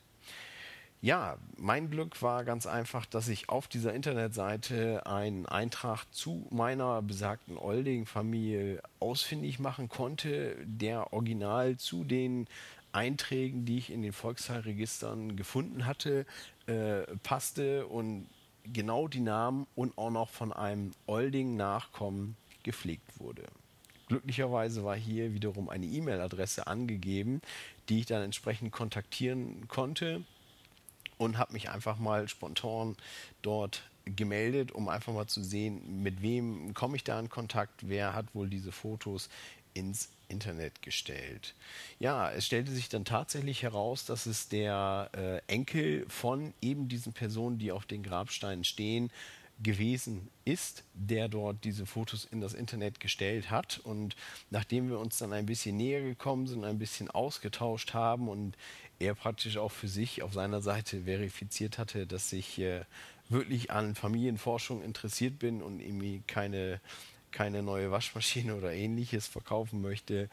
[1.00, 7.02] Ja, mein Glück war ganz einfach, dass ich auf dieser Internetseite einen Eintrag zu meiner
[7.02, 12.46] besagten Olding-Familie ausfindig machen konnte, der original zu den
[12.92, 16.24] Einträgen, die ich in den Volkszahlregistern gefunden hatte,
[16.66, 18.26] äh, passte und
[18.72, 23.44] genau die Namen und auch noch von einem Olding-Nachkommen gepflegt wurde.
[24.14, 27.40] Glücklicherweise war hier wiederum eine E-Mail-Adresse angegeben,
[27.88, 30.22] die ich dann entsprechend kontaktieren konnte
[31.18, 32.96] und habe mich einfach mal spontan
[33.42, 38.14] dort gemeldet, um einfach mal zu sehen, mit wem komme ich da in Kontakt, wer
[38.14, 39.28] hat wohl diese Fotos
[39.72, 41.54] ins Internet gestellt.
[41.98, 47.12] Ja, es stellte sich dann tatsächlich heraus, dass es der äh, Enkel von eben diesen
[47.12, 49.10] Personen, die auf den Grabsteinen stehen,
[49.62, 53.80] gewesen ist, der dort diese Fotos in das Internet gestellt hat.
[53.84, 54.16] Und
[54.50, 58.56] nachdem wir uns dann ein bisschen näher gekommen sind, ein bisschen ausgetauscht haben und
[58.98, 62.82] er praktisch auch für sich auf seiner Seite verifiziert hatte, dass ich äh,
[63.28, 66.80] wirklich an Familienforschung interessiert bin und irgendwie keine,
[67.30, 70.28] keine neue Waschmaschine oder ähnliches verkaufen möchte,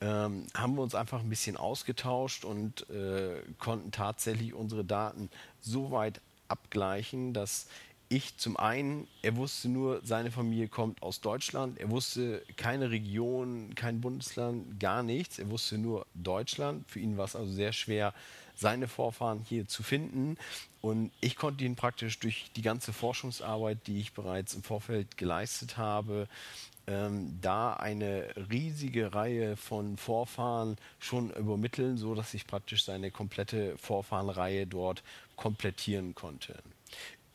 [0.00, 5.28] ähm, haben wir uns einfach ein bisschen ausgetauscht und äh, konnten tatsächlich unsere Daten
[5.60, 7.66] so weit abgleichen, dass
[8.10, 11.78] ich zum einen, er wusste nur, seine Familie kommt aus Deutschland.
[11.78, 15.38] Er wusste keine Region, kein Bundesland, gar nichts.
[15.38, 16.90] Er wusste nur Deutschland.
[16.90, 18.14] Für ihn war es also sehr schwer,
[18.54, 20.38] seine Vorfahren hier zu finden.
[20.80, 25.76] Und ich konnte ihn praktisch durch die ganze Forschungsarbeit, die ich bereits im Vorfeld geleistet
[25.76, 26.28] habe,
[26.86, 33.76] ähm, da eine riesige Reihe von Vorfahren schon übermitteln, so dass ich praktisch seine komplette
[33.76, 35.02] Vorfahrenreihe dort
[35.36, 36.54] komplettieren konnte.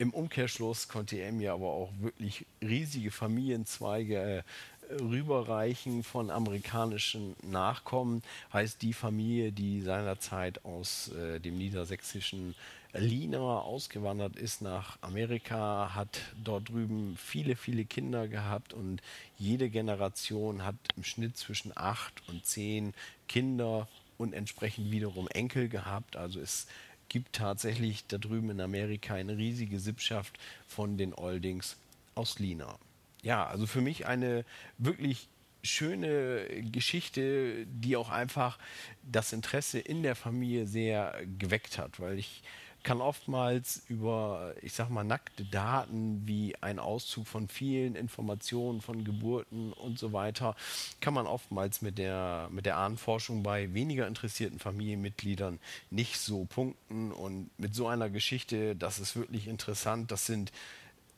[0.04, 4.44] Im Umkehrschluss konnte er mir aber auch wirklich riesige Familienzweige
[4.90, 8.22] äh, rüberreichen von amerikanischen Nachkommen.
[8.52, 12.54] Heißt die Familie, die seinerzeit aus äh, dem niedersächsischen
[12.92, 19.00] Lina ausgewandert ist nach Amerika, hat dort drüben viele, viele Kinder gehabt und
[19.38, 22.92] jede Generation hat im Schnitt zwischen acht und zehn
[23.26, 23.88] Kinder
[24.18, 26.16] und entsprechend wiederum Enkel gehabt.
[26.16, 26.68] Also ist
[27.14, 31.76] gibt tatsächlich da drüben in Amerika eine riesige Sippschaft von den Oldings
[32.16, 32.76] aus Lina.
[33.22, 34.44] Ja, also für mich eine
[34.78, 35.28] wirklich
[35.62, 38.58] schöne Geschichte, die auch einfach
[39.04, 42.42] das Interesse in der Familie sehr geweckt hat, weil ich
[42.84, 49.04] kann oftmals über, ich sag mal, nackte Daten wie ein Auszug von vielen Informationen von
[49.04, 50.54] Geburten und so weiter,
[51.00, 55.58] kann man oftmals mit der, mit der Ahnenforschung bei weniger interessierten Familienmitgliedern
[55.90, 57.10] nicht so punkten.
[57.10, 60.10] Und mit so einer Geschichte, das ist wirklich interessant.
[60.10, 60.52] Das sind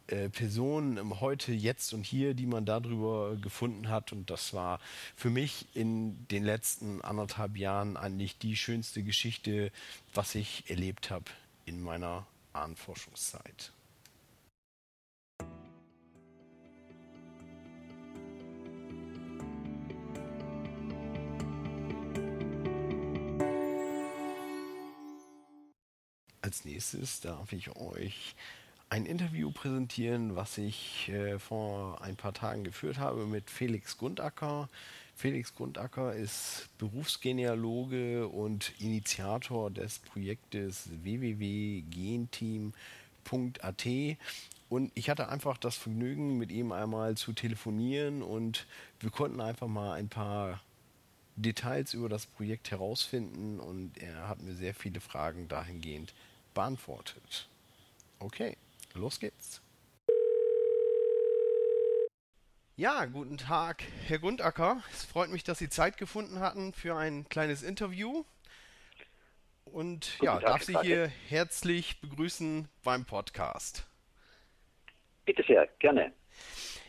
[0.06, 4.12] äh, Personen im Heute, Jetzt und Hier, die man darüber gefunden hat.
[4.12, 4.78] Und das war
[5.16, 9.72] für mich in den letzten anderthalb Jahren eigentlich die schönste Geschichte,
[10.14, 11.24] was ich erlebt habe
[11.66, 13.72] in meiner Ahnenforschungszeit.
[26.40, 28.36] Als nächstes darf ich euch
[28.88, 34.68] ein Interview präsentieren, was ich äh, vor ein paar Tagen geführt habe mit Felix Gundacker.
[35.16, 43.86] Felix Grundacker ist Berufsgenealoge und Initiator des Projektes www.genteam.at.
[44.68, 48.66] Und ich hatte einfach das Vergnügen, mit ihm einmal zu telefonieren und
[49.00, 50.60] wir konnten einfach mal ein paar
[51.36, 56.12] Details über das Projekt herausfinden und er hat mir sehr viele Fragen dahingehend
[56.52, 57.48] beantwortet.
[58.18, 58.58] Okay,
[58.92, 59.62] los geht's.
[62.78, 64.82] Ja, guten Tag, Herr Grundacker.
[64.92, 68.24] Es freut mich, dass Sie Zeit gefunden hatten für ein kleines Interview.
[69.64, 73.86] Und guten ja, Tag, darf Sie hier herzlich begrüßen beim Podcast.
[75.24, 76.12] Bitte sehr, gerne.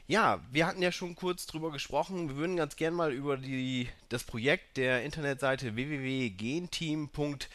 [0.07, 2.27] Ja, wir hatten ja schon kurz drüber gesprochen.
[2.27, 7.47] Wir würden ganz gern mal über die, das Projekt der Internetseite www.genteam.at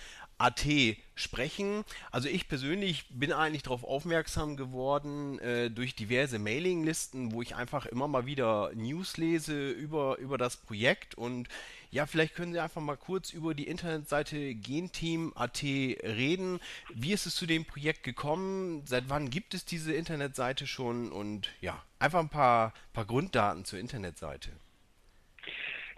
[0.42, 0.66] AT
[1.14, 1.84] sprechen.
[2.10, 7.86] Also ich persönlich bin eigentlich darauf aufmerksam geworden äh, durch diverse Mailinglisten, wo ich einfach
[7.86, 11.48] immer mal wieder News lese über, über das Projekt und
[11.92, 16.58] ja, vielleicht können Sie einfach mal kurz über die Internetseite Genteam.at reden.
[16.94, 18.82] Wie ist es zu dem Projekt gekommen?
[18.86, 21.12] Seit wann gibt es diese Internetseite schon?
[21.12, 24.52] Und ja, einfach ein paar, paar Grunddaten zur Internetseite.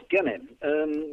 [0.09, 0.41] Gerne.
[0.61, 1.05] Ähm,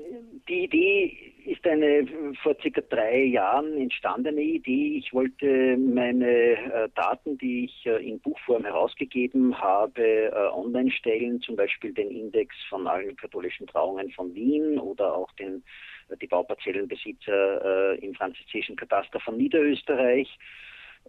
[0.47, 2.05] die Idee ist eine
[2.43, 4.97] vor circa drei Jahren entstandene Idee.
[4.97, 11.41] Ich wollte meine äh, Daten, die ich äh, in Buchform herausgegeben habe, äh, online stellen,
[11.41, 15.63] zum Beispiel den Index von allen katholischen Trauungen von Wien oder auch den,
[16.09, 20.27] äh, die Bauparzellenbesitzer äh, im französischen Kataster von Niederösterreich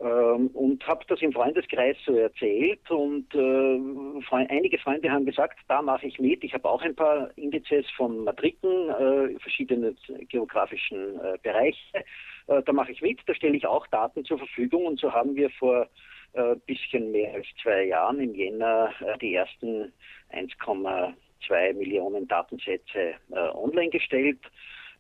[0.00, 5.58] ähm, und habe das im Freundeskreis so erzählt und äh, Freund, einige Freunde haben gesagt,
[5.68, 6.42] da mache ich mit.
[6.44, 9.94] Ich habe auch ein paar Indizes von Matriken, äh, verschiedene
[10.28, 11.98] geografischen äh, Bereiche.
[12.46, 15.34] Äh, da mache ich mit, da stelle ich auch Daten zur Verfügung und so haben
[15.36, 15.88] wir vor
[16.32, 19.92] äh, bisschen mehr als zwei Jahren im Jänner äh, die ersten
[20.32, 24.40] 1,2 Millionen Datensätze äh, online gestellt.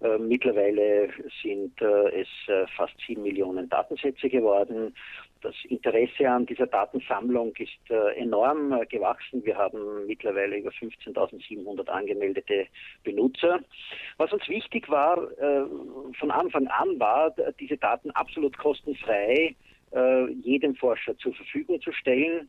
[0.02, 1.10] Äh, mittlerweile
[1.42, 4.94] sind äh, es äh, fast sieben Millionen Datensätze geworden.
[5.42, 9.44] Das Interesse an dieser Datensammlung ist enorm gewachsen.
[9.44, 12.68] Wir haben mittlerweile über 15.700 angemeldete
[13.02, 13.58] Benutzer.
[14.18, 15.16] Was uns wichtig war,
[16.16, 19.56] von Anfang an war, diese Daten absolut kostenfrei
[20.44, 22.48] jedem Forscher zur Verfügung zu stellen.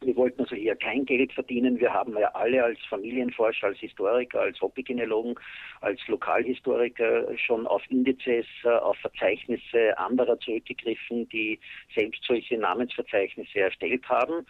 [0.00, 1.80] Wir wollten also hier kein Geld verdienen.
[1.80, 5.34] Wir haben ja alle als Familienforscher, als Historiker, als Hobbygenealogen,
[5.80, 11.58] als Lokalhistoriker schon auf Indizes, äh, auf Verzeichnisse anderer zurückgegriffen, die
[11.94, 14.46] selbst solche Namensverzeichnisse erstellt haben.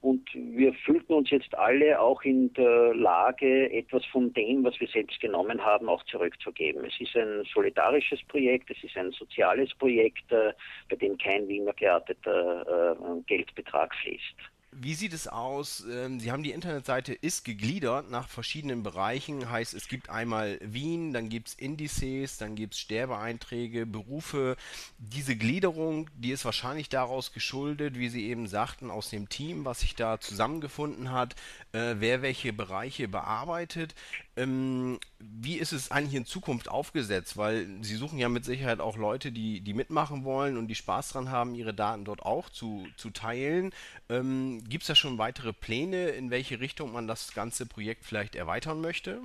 [0.00, 4.86] Und wir fühlten uns jetzt alle auch in der Lage, etwas von dem, was wir
[4.86, 6.84] selbst genommen haben, auch zurückzugeben.
[6.84, 10.52] Es ist ein solidarisches Projekt, es ist ein soziales Projekt, äh,
[10.88, 14.36] bei dem kein Wiener gearteter äh, Geldbetrag fließt.
[14.80, 15.84] Wie sieht es aus?
[15.90, 19.50] Ähm, Sie haben die Internetseite ist gegliedert nach verschiedenen Bereichen.
[19.50, 24.56] Heißt, es gibt einmal Wien, dann gibt es Indizes, dann gibt es Sterbeeinträge, Berufe.
[24.98, 29.80] Diese Gliederung, die ist wahrscheinlich daraus geschuldet, wie Sie eben sagten, aus dem Team, was
[29.80, 31.34] sich da zusammengefunden hat,
[31.72, 33.96] äh, wer welche Bereiche bearbeitet.
[34.38, 37.36] Ähm, wie ist es eigentlich in Zukunft aufgesetzt?
[37.36, 41.10] Weil Sie suchen ja mit Sicherheit auch Leute, die, die mitmachen wollen und die Spaß
[41.10, 43.72] dran haben, ihre Daten dort auch zu, zu teilen.
[44.08, 48.36] Ähm, Gibt es da schon weitere Pläne, in welche Richtung man das ganze Projekt vielleicht
[48.36, 49.22] erweitern möchte?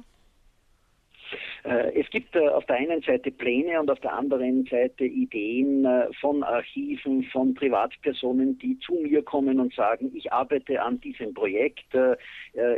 [1.63, 5.85] Äh, es gibt äh, auf der einen Seite Pläne und auf der anderen Seite Ideen
[5.85, 11.33] äh, von Archiven, von Privatpersonen, die zu mir kommen und sagen, ich arbeite an diesem
[11.33, 11.85] Projekt,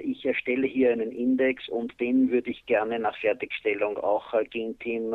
[0.03, 5.13] ich erstelle hier einen Index und den würde ich gerne nach Fertigstellung auch Genteam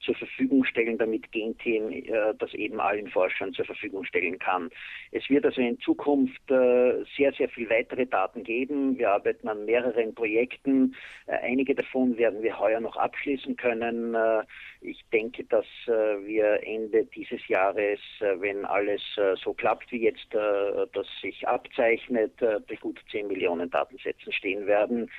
[0.00, 1.90] zur Verfügung stellen, damit Genteam
[2.38, 4.70] das eben allen Forschern zur Verfügung stellen kann.
[5.12, 8.98] Es wird also in Zukunft sehr, sehr viel weitere Daten geben.
[8.98, 10.94] Wir arbeiten an mehreren Projekten.
[11.26, 14.14] Einige davon werden wir heuer noch abschließen können.
[14.14, 14.42] Äh,
[14.80, 15.90] ich denke, dass äh,
[16.26, 19.02] wir Ende dieses Jahres, äh, wenn alles
[19.42, 25.10] so klappt wie jetzt, das sich abzeichnet, bei gut 10 Millionen Datensätzen stehen werden.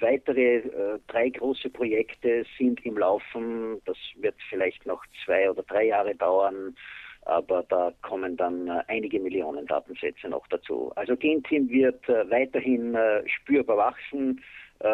[0.00, 3.80] Weitere drei große Projekte sind im Laufen.
[3.84, 6.74] Das wird vielleicht noch zwei oder drei Jahre dauern
[7.22, 10.92] aber da kommen dann einige Millionen Datensätze noch dazu.
[10.94, 12.96] Also Genteam wird weiterhin
[13.26, 14.40] spürbar wachsen.
[14.80, 14.88] Äh,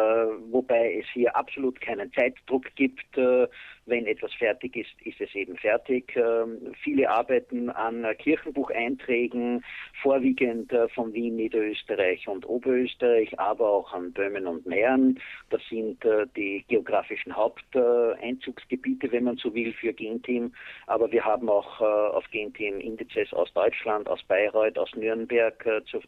[0.49, 3.17] wobei es hier absolut keinen Zeitdruck gibt.
[3.17, 3.47] Äh,
[3.85, 6.15] wenn etwas fertig ist, ist es eben fertig.
[6.15, 9.61] Ähm, viele arbeiten an Kirchenbucheinträgen,
[10.01, 15.19] vorwiegend äh, von Wien, Niederösterreich und Oberösterreich, aber auch an Böhmen und Mähren.
[15.49, 16.01] Das sind
[16.37, 20.53] die geografischen Haupteinzugsgebiete, wenn man so will, für Genteam.
[20.87, 26.01] Aber wir haben auch auf Genteam Indizes aus Deutschland, aus Bayreuth, aus Nürnberg zur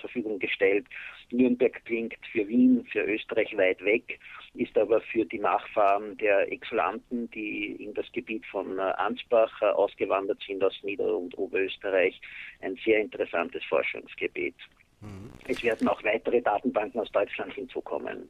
[0.00, 0.86] Verfügung gestellt.
[1.30, 4.18] Nürnberg klingt für Wien, für Österreich weit weg,
[4.54, 9.66] ist aber für die Nachfahren der Exulanten, die in das Gebiet von äh, Ansbach äh,
[9.66, 12.20] ausgewandert sind aus Nieder- und Oberösterreich,
[12.60, 14.54] ein sehr interessantes Forschungsgebiet.
[15.00, 15.30] Mhm.
[15.46, 18.28] Es werden auch weitere Datenbanken aus Deutschland hinzukommen.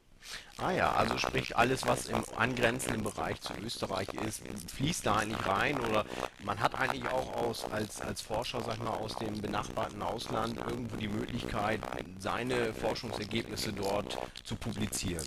[0.59, 4.43] Ah ja, also sprich alles, was im angrenzenden Bereich zu Österreich ist,
[4.75, 6.05] fließt da eigentlich rein oder
[6.43, 10.57] man hat eigentlich auch aus, als, als Forscher, sag ich mal, aus dem benachbarten Ausland
[10.57, 11.81] irgendwo die Möglichkeit,
[12.19, 15.27] seine Forschungsergebnisse dort zu publizieren.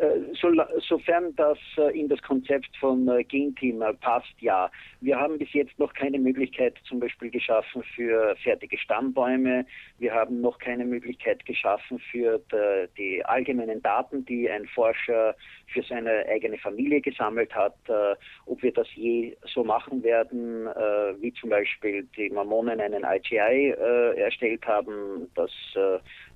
[0.00, 0.48] Äh, so,
[0.88, 4.70] sofern das äh, in das Konzept von äh, Genteam passt, ja.
[5.02, 9.66] Wir haben bis jetzt noch keine Möglichkeit zum Beispiel geschaffen für fertige Stammbäume.
[9.98, 12.40] Wir haben noch keine Möglichkeit geschaffen für
[12.98, 15.34] die allgemeinen Daten, die ein Forscher
[15.72, 17.76] für seine eigene Familie gesammelt hat.
[18.44, 20.66] Ob wir das je so machen werden,
[21.20, 23.70] wie zum Beispiel die Mormonen einen IGI
[24.16, 25.50] erstellt haben, das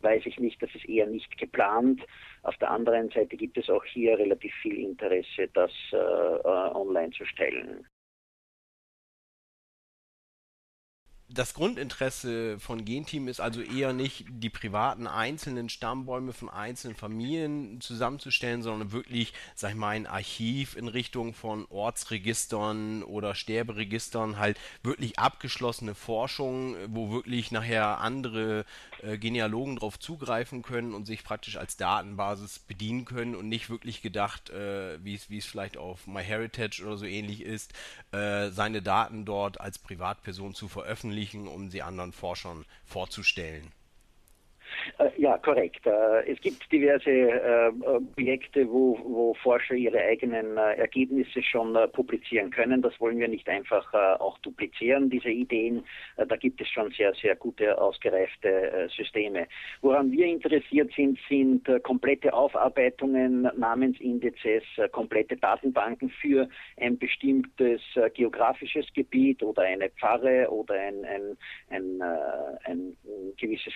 [0.05, 0.62] weiß ich nicht.
[0.62, 2.02] Das ist eher nicht geplant.
[2.42, 7.11] Auf der anderen Seite gibt es auch hier relativ viel Interesse, das äh, äh online
[7.11, 7.86] zu stellen.
[11.34, 17.80] das Grundinteresse von Genteam ist also eher nicht die privaten einzelnen Stammbäume von einzelnen Familien
[17.80, 24.59] zusammenzustellen, sondern wirklich, sag ich mal, ein Archiv in Richtung von Ortsregistern oder Sterberegistern, halt
[24.82, 28.64] wirklich abgeschlossene Forschung, wo wirklich nachher andere
[29.05, 34.02] äh, Genealogen darauf zugreifen können und sich praktisch als Datenbasis bedienen können und nicht wirklich
[34.02, 37.72] gedacht, äh, wie es vielleicht auf MyHeritage oder so ähnlich ist,
[38.12, 43.72] äh, seine Daten dort als Privatperson zu veröffentlichen veröffentlichen, um sie anderen Forschern vorzustellen.
[44.99, 45.87] Äh, ja, korrekt.
[45.87, 47.72] Äh, es gibt diverse äh,
[48.14, 52.83] Projekte, wo, wo Forscher ihre eigenen Ergebnisse schon publizieren können.
[52.83, 55.85] Das wollen wir nicht einfach auch duplizieren, diese Ideen.
[56.16, 59.47] Da gibt es schon sehr, sehr gute, ausgereifte Systeme.
[59.83, 64.62] Woran wir interessiert sind, sind komplette Aufarbeitungen, Namensindizes,
[64.93, 66.49] komplette Datenbanken für
[66.81, 67.81] ein bestimmtes
[68.14, 71.37] geografisches Gebiet oder eine Pfarre oder ein, ein,
[71.70, 72.03] ein,
[72.64, 72.97] ein
[73.37, 73.75] gewisses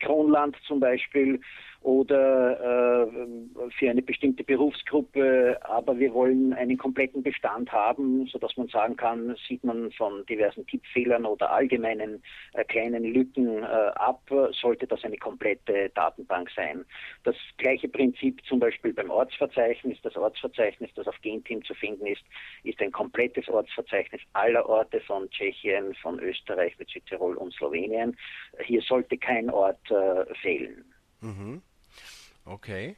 [0.00, 1.40] Kronland zum Beispiel
[1.82, 8.68] oder äh, für eine bestimmte Berufsgruppe, aber wir wollen einen kompletten Bestand haben, sodass man
[8.68, 12.22] sagen kann, sieht man von diversen Tippfehlern oder allgemeinen
[12.54, 14.22] äh, kleinen Lücken äh, ab,
[14.52, 16.84] sollte das eine komplette Datenbank sein.
[17.24, 19.98] Das gleiche Prinzip zum Beispiel beim Ortsverzeichnis.
[20.02, 22.22] Das Ortsverzeichnis, das auf Genteam zu finden ist,
[22.64, 28.16] ist ein komplettes Ortsverzeichnis aller Orte von Tschechien, von Österreich mit Südtirol und Slowenien.
[28.64, 30.84] Hier sollte kein Ort äh, fehlen.
[31.20, 31.62] Mhm.
[32.44, 32.96] Okay.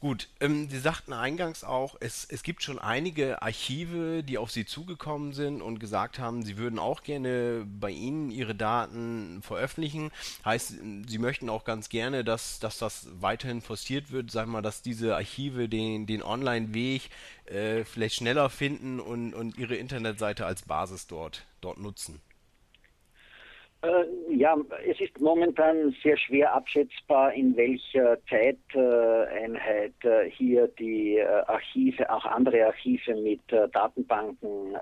[0.00, 4.64] Gut, ähm, Sie sagten eingangs auch, es, es gibt schon einige Archive, die auf Sie
[4.64, 10.10] zugekommen sind und gesagt haben, Sie würden auch gerne bei Ihnen Ihre Daten veröffentlichen.
[10.42, 10.72] Heißt,
[11.06, 15.16] Sie möchten auch ganz gerne, dass, dass das weiterhin forciert wird, sagen mal, dass diese
[15.16, 17.10] Archive den, den Online-Weg
[17.44, 22.22] äh, vielleicht schneller finden und, und Ihre Internetseite als Basis dort, dort nutzen.
[23.82, 24.56] Äh, ja,
[24.86, 32.26] es ist momentan sehr schwer abschätzbar, in welcher Zeiteinheit äh, hier die äh, Archive, auch
[32.26, 33.40] andere Archive mit
[33.72, 34.76] Datenbanken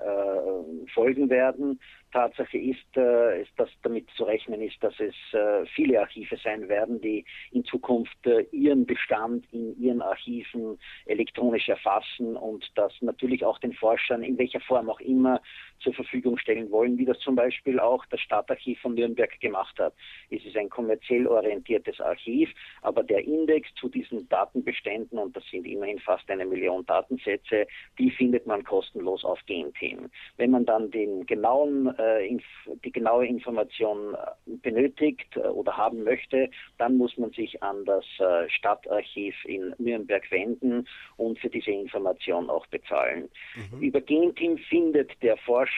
[0.93, 1.79] folgen werden.
[2.11, 6.99] Tatsache ist, äh, dass damit zu rechnen ist, dass es äh, viele Archive sein werden,
[7.01, 13.59] die in Zukunft äh, ihren Bestand in ihren Archiven elektronisch erfassen und das natürlich auch
[13.59, 15.41] den Forschern in welcher Form auch immer
[15.79, 19.93] zur Verfügung stellen wollen, wie das zum Beispiel auch das Stadtarchiv von Nürnberg gemacht hat.
[20.29, 22.49] Es ist ein kommerziell orientiertes Archiv,
[22.81, 27.67] aber der Index zu diesen Datenbeständen, und das sind immerhin fast eine Million Datensätze,
[27.97, 30.09] die findet man kostenlos auf Genteam.
[30.37, 32.37] Wenn man dann den genauen äh,
[32.83, 38.05] die genaue Information äh, benötigt äh, oder haben möchte, dann muss man sich an das
[38.47, 43.29] Stadtarchiv in Nürnberg wenden und für diese Information auch bezahlen.
[43.71, 43.81] Mhm.
[43.81, 45.68] Über Genteam findet der Forscher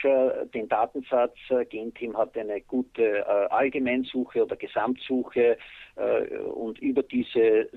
[0.54, 1.36] den Datensatz.
[1.68, 5.58] Genteam hat eine gute Allgemeinsuche oder Gesamtsuche
[6.54, 7.68] und über diese,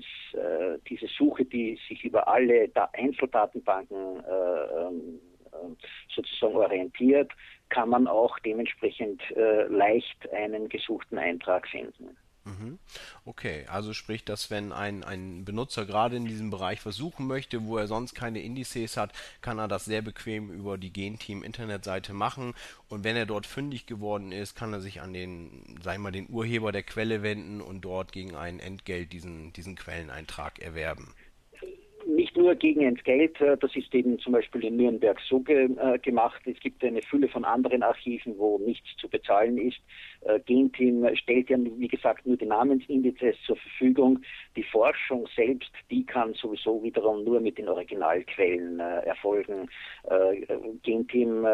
[0.88, 5.20] diese Suche, die sich über alle Einzeldatenbanken ähm,
[6.14, 7.32] sozusagen orientiert,
[7.68, 12.16] kann man auch dementsprechend äh, leicht einen gesuchten Eintrag finden.
[12.46, 12.78] Mhm.
[13.24, 17.76] Okay, also sprich, dass wenn ein, ein Benutzer gerade in diesem Bereich versuchen möchte, wo
[17.76, 22.54] er sonst keine Indizes hat, kann er das sehr bequem über die Genteam-Internetseite machen.
[22.88, 26.12] Und wenn er dort fündig geworden ist, kann er sich an den, sagen wir mal,
[26.12, 31.12] den Urheber der Quelle wenden und dort gegen ein Entgelt diesen, diesen Quelleneintrag erwerben
[32.36, 36.40] nur gegen Entgelt, das ist eben zum Beispiel in Nürnberg so ge, äh, gemacht.
[36.44, 39.78] Es gibt eine Fülle von anderen Archiven, wo nichts zu bezahlen ist.
[40.22, 44.20] Äh, Genteam stellt ja, wie gesagt, nur die Namensindizes zur Verfügung.
[44.56, 49.68] Die Forschung selbst, die kann sowieso wiederum nur mit den Originalquellen äh, erfolgen.
[50.82, 51.46] Genteam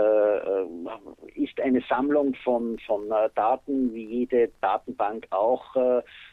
[1.34, 5.74] ist eine Sammlung von, von Daten, wie jede Datenbank auch,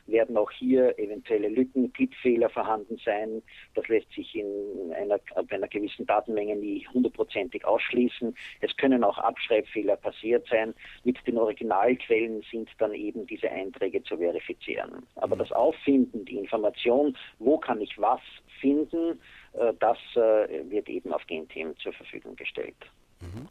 [0.05, 3.41] werden auch hier eventuelle Lücken, Tippfehler vorhanden sein.
[3.75, 8.35] Das lässt sich in einer, bei einer gewissen Datenmenge nie hundertprozentig ausschließen.
[8.61, 10.73] Es können auch Abschreibfehler passiert sein.
[11.03, 15.05] Mit den Originalquellen sind dann eben diese Einträge zu verifizieren.
[15.15, 18.21] Aber das Auffinden, die Information, wo kann ich was
[18.59, 19.19] finden,
[19.53, 22.75] äh, das äh, wird eben auf Genteam zur Verfügung gestellt.
[23.21, 23.47] Mhm.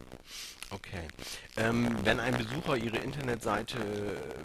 [0.71, 1.09] Okay.
[1.57, 3.79] Ähm, wenn ein Besucher Ihre Internetseite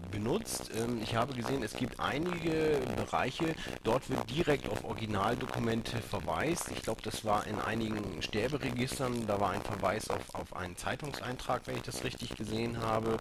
[0.10, 6.72] benutzt, ähm, ich habe gesehen, es gibt einige Bereiche, dort wird direkt auf Originaldokumente verweist.
[6.72, 11.64] Ich glaube, das war in einigen Sterberegistern, da war ein Verweis auf, auf einen Zeitungseintrag,
[11.66, 13.18] wenn ich das richtig gesehen habe.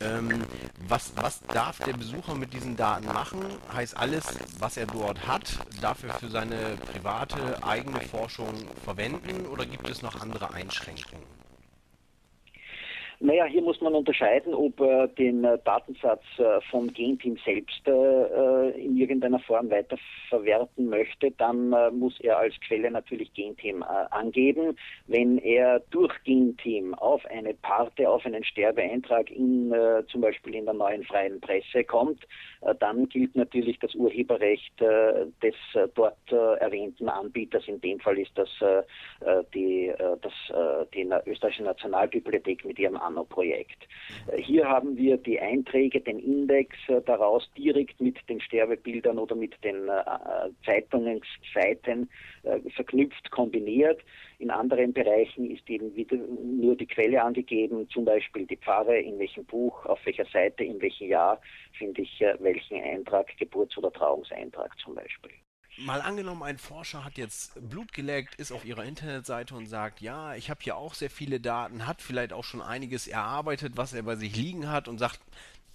[0.00, 0.44] Ähm,
[0.86, 3.40] was, was darf der Besucher mit diesen Daten machen?
[3.72, 4.24] Heißt alles,
[4.58, 8.52] was er dort hat, darf er für seine private eigene Forschung
[8.84, 11.33] verwenden oder gibt es noch andere Einschränkungen?
[13.24, 18.70] Naja, hier muss man unterscheiden, ob er den äh, Datensatz äh, vom Genteam selbst äh,
[18.78, 21.30] in irgendeiner Form weiterverwerten möchte.
[21.30, 24.76] Dann muss er als Quelle natürlich Genteam angeben.
[25.06, 29.74] Wenn er durch Genteam auf eine Parte, auf einen Sterbeeintrag in,
[30.08, 32.20] zum Beispiel in der neuen freien Presse kommt,
[32.80, 35.54] dann gilt natürlich das Urheberrecht des
[35.94, 37.66] dort erwähnten Anbieters.
[37.68, 38.48] In dem Fall ist das
[39.54, 39.92] die,
[40.22, 40.32] das,
[40.94, 43.86] die österreichische Nationalbibliothek mit ihrem Nano-Projekt.
[44.28, 49.34] Äh, hier haben wir die Einträge, den Index äh, daraus direkt mit den Sterbebildern oder
[49.34, 52.08] mit den äh, Zeitungsseiten
[52.74, 54.00] verknüpft, kombiniert.
[54.38, 59.18] In anderen Bereichen ist eben wieder nur die Quelle angegeben, zum Beispiel die Pfarre, in
[59.18, 61.40] welchem Buch, auf welcher Seite, in welchem Jahr
[61.78, 65.32] finde ich welchen Eintrag, Geburts- oder Trauungseintrag zum Beispiel.
[65.78, 70.36] Mal angenommen, ein Forscher hat jetzt Blut geleckt, ist auf ihrer Internetseite und sagt, ja,
[70.36, 74.04] ich habe hier auch sehr viele Daten, hat vielleicht auch schon einiges erarbeitet, was er
[74.04, 75.20] bei sich liegen hat und sagt,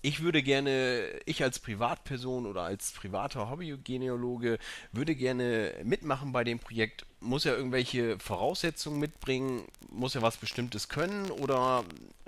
[0.01, 4.57] ich würde gerne, ich als Privatperson oder als privater Hobbygenealoge
[4.93, 7.05] würde gerne mitmachen bei dem Projekt.
[7.19, 9.63] Muss er irgendwelche Voraussetzungen mitbringen?
[9.91, 11.29] Muss er was Bestimmtes können?
[11.31, 11.83] Oder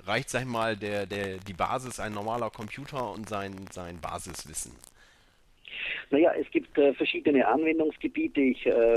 [0.05, 4.73] reicht, sag ich mal, der, der, die Basis, ein normaler Computer und sein, sein Basiswissen?
[6.09, 8.41] Naja, es gibt äh, verschiedene Anwendungsgebiete.
[8.41, 8.95] Ich äh,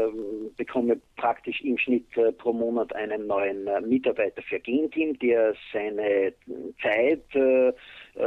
[0.56, 6.34] bekomme praktisch im Schnitt äh, pro Monat einen neuen äh, Mitarbeiter für Genteam, der seine
[6.82, 7.72] Zeit äh,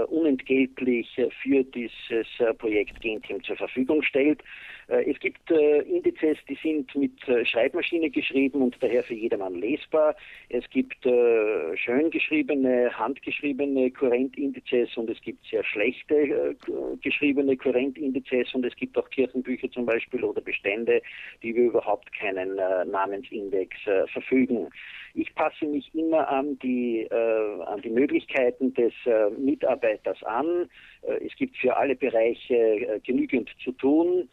[0.09, 1.07] unentgeltlich
[1.41, 2.27] für dieses
[2.57, 4.41] Projekt Genteam zur Verfügung stellt.
[4.87, 7.11] Es gibt Indizes, die sind mit
[7.47, 10.15] Schreibmaschine geschrieben und daher für jedermann lesbar.
[10.49, 16.55] Es gibt schön geschriebene, handgeschriebene Kurrentindizes und es gibt sehr schlechte
[17.01, 21.01] geschriebene Kurrentindizes und es gibt auch Kirchenbücher zum Beispiel oder Bestände,
[21.43, 24.69] die über überhaupt keinen äh, Namensindex äh, verfügen.
[25.17, 30.69] Ich passe mich immer an die, äh, an die Möglichkeiten des äh, Mitarbeiters an.
[31.01, 34.29] Äh, es gibt für alle Bereiche äh, genügend zu tun.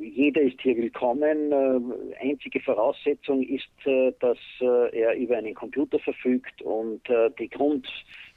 [0.00, 1.52] Jeder ist hier willkommen.
[2.20, 3.68] Einzige Voraussetzung ist,
[4.20, 7.02] dass er über einen Computer verfügt und
[7.38, 7.88] die Grund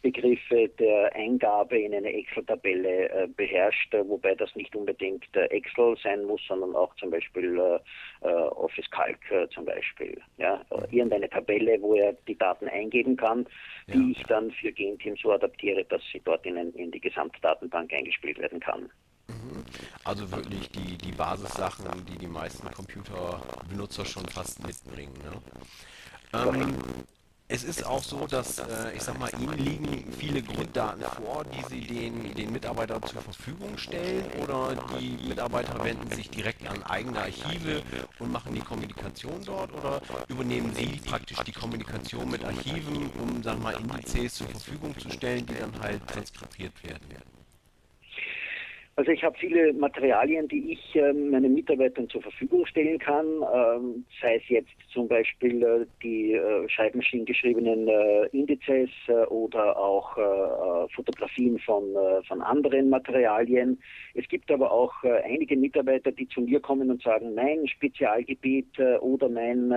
[0.05, 5.95] Begriffe der Eingabe in eine Excel-Tabelle äh, beherrscht, äh, wobei das nicht unbedingt äh, Excel
[6.03, 7.79] sein muss, sondern auch zum Beispiel äh,
[8.27, 10.21] äh, Office Calc äh, zum Beispiel.
[10.37, 13.47] Ja, irgendeine Tabelle, wo er die Daten eingeben kann,
[13.87, 14.11] die ja.
[14.11, 18.59] ich dann für Genteam so adaptiere, dass sie dort in, in die Gesamtdatenbank eingespielt werden
[18.59, 18.91] kann.
[20.03, 25.13] Also wirklich die, die Basissachen, die die meisten Computerbenutzer schon fast mitbringen.
[25.23, 25.41] Ne?
[26.33, 26.75] Ähm,
[27.47, 31.63] es ist auch so, dass, äh, ich sag mal, Ihnen liegen viele Grunddaten vor, die
[31.69, 37.19] Sie den, den Mitarbeitern zur Verfügung stellen oder die Mitarbeiter wenden sich direkt an eigene
[37.19, 37.83] Archive
[38.17, 43.61] und machen die Kommunikation dort oder übernehmen Sie praktisch die Kommunikation mit Archiven, um, sagen
[43.61, 47.05] wir mal, Indizes zur Verfügung zu stellen, die dann halt transkribiert werden?
[48.97, 54.05] Also ich habe viele Materialien, die ich äh, meinen Mitarbeitern zur Verfügung stellen kann, ähm,
[54.21, 60.17] sei es jetzt zum Beispiel äh, die äh, Schreibmaschinen geschriebenen äh, Indizes äh, oder auch
[60.17, 61.83] äh, Fotografien von,
[62.25, 63.77] von anderen Materialien.
[64.13, 69.27] Es gibt aber auch einige Mitarbeiter, die zu mir kommen und sagen, mein Spezialgebiet oder
[69.27, 69.73] mein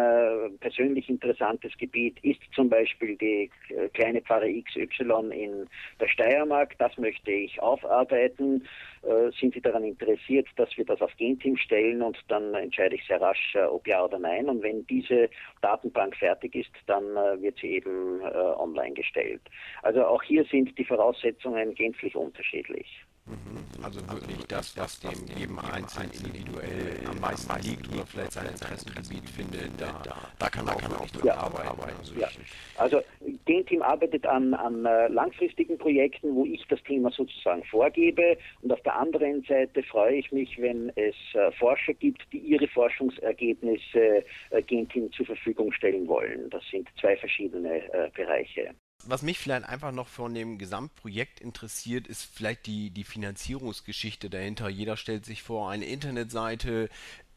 [0.61, 3.51] persönlich interessantes Gebiet ist zum Beispiel die
[3.95, 5.67] kleine Pfarre XY in
[6.01, 6.77] der Steiermark.
[6.79, 8.63] Das möchte ich aufarbeiten
[8.98, 8.98] äh,
[9.39, 13.21] sind Sie daran interessiert, dass wir das auf Genteam stellen und dann entscheide ich sehr
[13.21, 14.49] rasch, äh, ob ja oder nein.
[14.49, 15.29] Und wenn diese
[15.63, 19.43] Datenbank fertig ist, dann äh, wird sie eben online gestellt.
[19.83, 23.05] Also auch hier sind die Voraussetzungen gänzlich unterschiedlich.
[23.29, 23.85] Mhm.
[23.85, 29.29] Also wirklich das, was dem jedem Einzelnen individuell am meisten liegt oder vielleicht sein Interessengebiet
[29.29, 30.03] findet, da,
[30.39, 31.35] da kann man auch wirklich ja.
[31.35, 31.83] arbeiten.
[31.99, 32.29] Also, ja.
[32.77, 33.03] also
[33.45, 38.81] Genteam arbeitet an, an äh, langfristigen Projekten, wo ich das Thema sozusagen vorgebe und auf
[38.83, 44.63] der anderen Seite freue ich mich, wenn es äh, Forscher gibt, die ihre Forschungsergebnisse äh,
[44.63, 46.49] Genteam zur Verfügung stellen wollen.
[46.51, 47.83] Das sind zwei verschiedene
[48.15, 48.75] Bereiche
[49.05, 54.69] was mich vielleicht einfach noch von dem Gesamtprojekt interessiert, ist vielleicht die, die Finanzierungsgeschichte dahinter.
[54.69, 56.89] Jeder stellt sich vor, eine Internetseite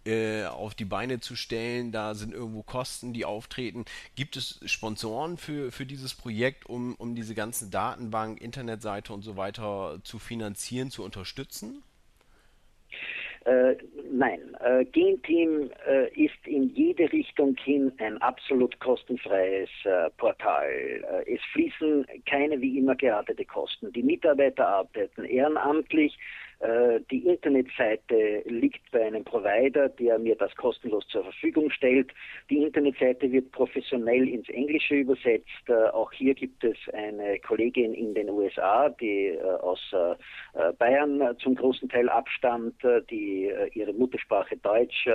[0.04, 3.86] äh, auf die Beine zu stellen, da sind irgendwo Kosten, die auftreten.
[4.16, 9.38] Gibt es Sponsoren für, für dieses Projekt, um, um diese ganze Datenbank, Internetseite und so
[9.38, 11.84] weiter zu finanzieren, zu unterstützen?
[13.46, 13.76] Äh,
[14.12, 20.70] nein, äh, Genteam äh, ist in jede Richtung hin ein absolut kostenfreies äh, Portal.
[20.70, 23.92] Äh, es fließen keine wie immer geartete Kosten.
[23.94, 26.16] Die Mitarbeiter arbeiten ehrenamtlich.
[26.62, 32.12] Äh, die Internetseite liegt bei einem Provider, der mir das kostenlos zur Verfügung stellt.
[32.52, 35.48] Die Internetseite wird professionell ins Englische übersetzt.
[35.68, 39.82] Äh, auch hier gibt es eine Kollegin in den USA, die äh, aus
[40.78, 42.76] Bayern zum großen Teil abstammt,
[43.10, 45.08] die ihre Muttersprache Deutsch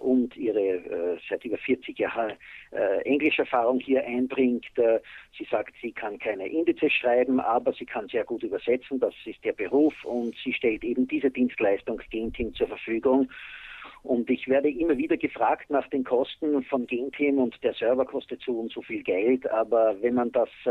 [0.00, 2.32] und ihre seit über 40 Jahren
[3.04, 4.66] Englischerfahrung hier einbringt.
[5.36, 9.00] Sie sagt, sie kann keine Indizes schreiben, aber sie kann sehr gut übersetzen.
[9.00, 13.28] Das ist der Beruf und sie stellt eben diese Dienstleistung Genteam zur Verfügung.
[14.02, 18.40] Und ich werde immer wieder gefragt nach den Kosten von Genteam und der Server kostet
[18.40, 19.50] so und so viel Geld.
[19.50, 20.70] Aber wenn man das äh,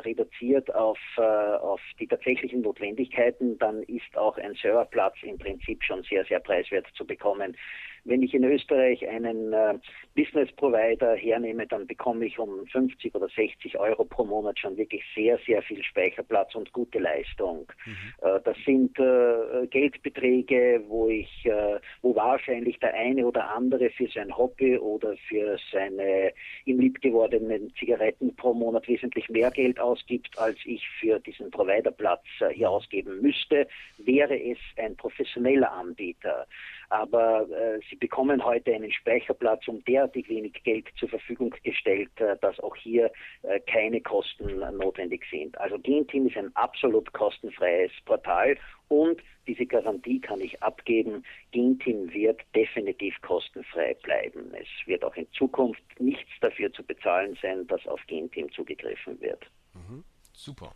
[0.00, 6.02] reduziert auf, äh, auf die tatsächlichen Notwendigkeiten, dann ist auch ein Serverplatz im Prinzip schon
[6.02, 7.56] sehr, sehr preiswert zu bekommen.
[8.04, 9.78] Wenn ich in Österreich einen äh,
[10.16, 15.02] Business Provider hernehme, dann bekomme ich um 50 oder 60 Euro pro Monat schon wirklich
[15.14, 17.70] sehr, sehr viel Speicherplatz und gute Leistung.
[17.86, 17.96] Mhm.
[18.22, 24.08] Äh, das sind äh, Geldbeträge, wo ich, äh, wo wahrscheinlich der eine oder andere für
[24.08, 26.32] sein Hobby oder für seine
[26.64, 32.48] ihm liebgewordenen Zigaretten pro Monat wesentlich mehr Geld ausgibt, als ich für diesen Providerplatz äh,
[32.48, 36.46] hier ausgeben müsste, wäre es ein professioneller Anbieter
[36.92, 42.36] aber äh, sie bekommen heute einen Speicherplatz um derartig wenig Geld zur Verfügung gestellt, äh,
[42.42, 43.10] dass auch hier
[43.42, 45.58] äh, keine Kosten notwendig sind.
[45.58, 51.24] Also Genteam ist ein absolut kostenfreies Portal und diese Garantie kann ich abgeben.
[51.50, 54.52] Genteam wird definitiv kostenfrei bleiben.
[54.54, 59.46] Es wird auch in Zukunft nichts dafür zu bezahlen sein, dass auf Genteam zugegriffen wird.
[59.72, 60.04] Mhm.
[60.34, 60.74] Super.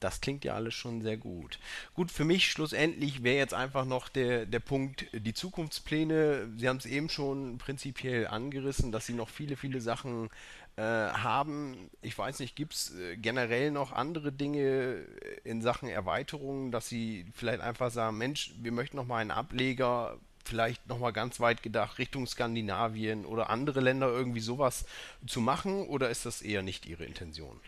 [0.00, 1.58] Das klingt ja alles schon sehr gut.
[1.94, 6.48] Gut, für mich schlussendlich wäre jetzt einfach noch der, der Punkt, die Zukunftspläne.
[6.56, 10.30] Sie haben es eben schon prinzipiell angerissen, dass Sie noch viele, viele Sachen
[10.76, 11.90] äh, haben.
[12.00, 15.04] Ich weiß nicht, gibt es äh, generell noch andere Dinge
[15.44, 20.18] in Sachen Erweiterungen, dass Sie vielleicht einfach sagen, Mensch, wir möchten noch mal einen Ableger
[20.44, 24.86] vielleicht nochmal ganz weit gedacht Richtung Skandinavien oder andere Länder irgendwie sowas
[25.26, 27.60] zu machen oder ist das eher nicht Ihre Intention?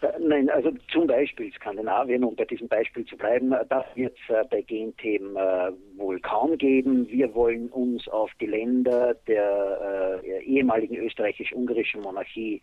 [0.00, 4.16] Äh, nein, also zum Beispiel Skandinavien, um bei diesem Beispiel zu bleiben, äh, das wird
[4.28, 5.36] es äh, bei Genthemen
[5.96, 7.08] wohl kaum geben.
[7.08, 12.60] Wir wollen uns auf die Länder der äh, ehemaligen österreichisch-ungarischen Monarchie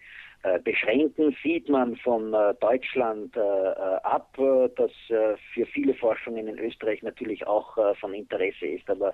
[0.64, 4.38] beschränken, sieht man von äh, Deutschland äh, ab,
[4.76, 8.90] das für viele Forschungen in Österreich natürlich auch von Interesse ist.
[8.90, 9.14] Aber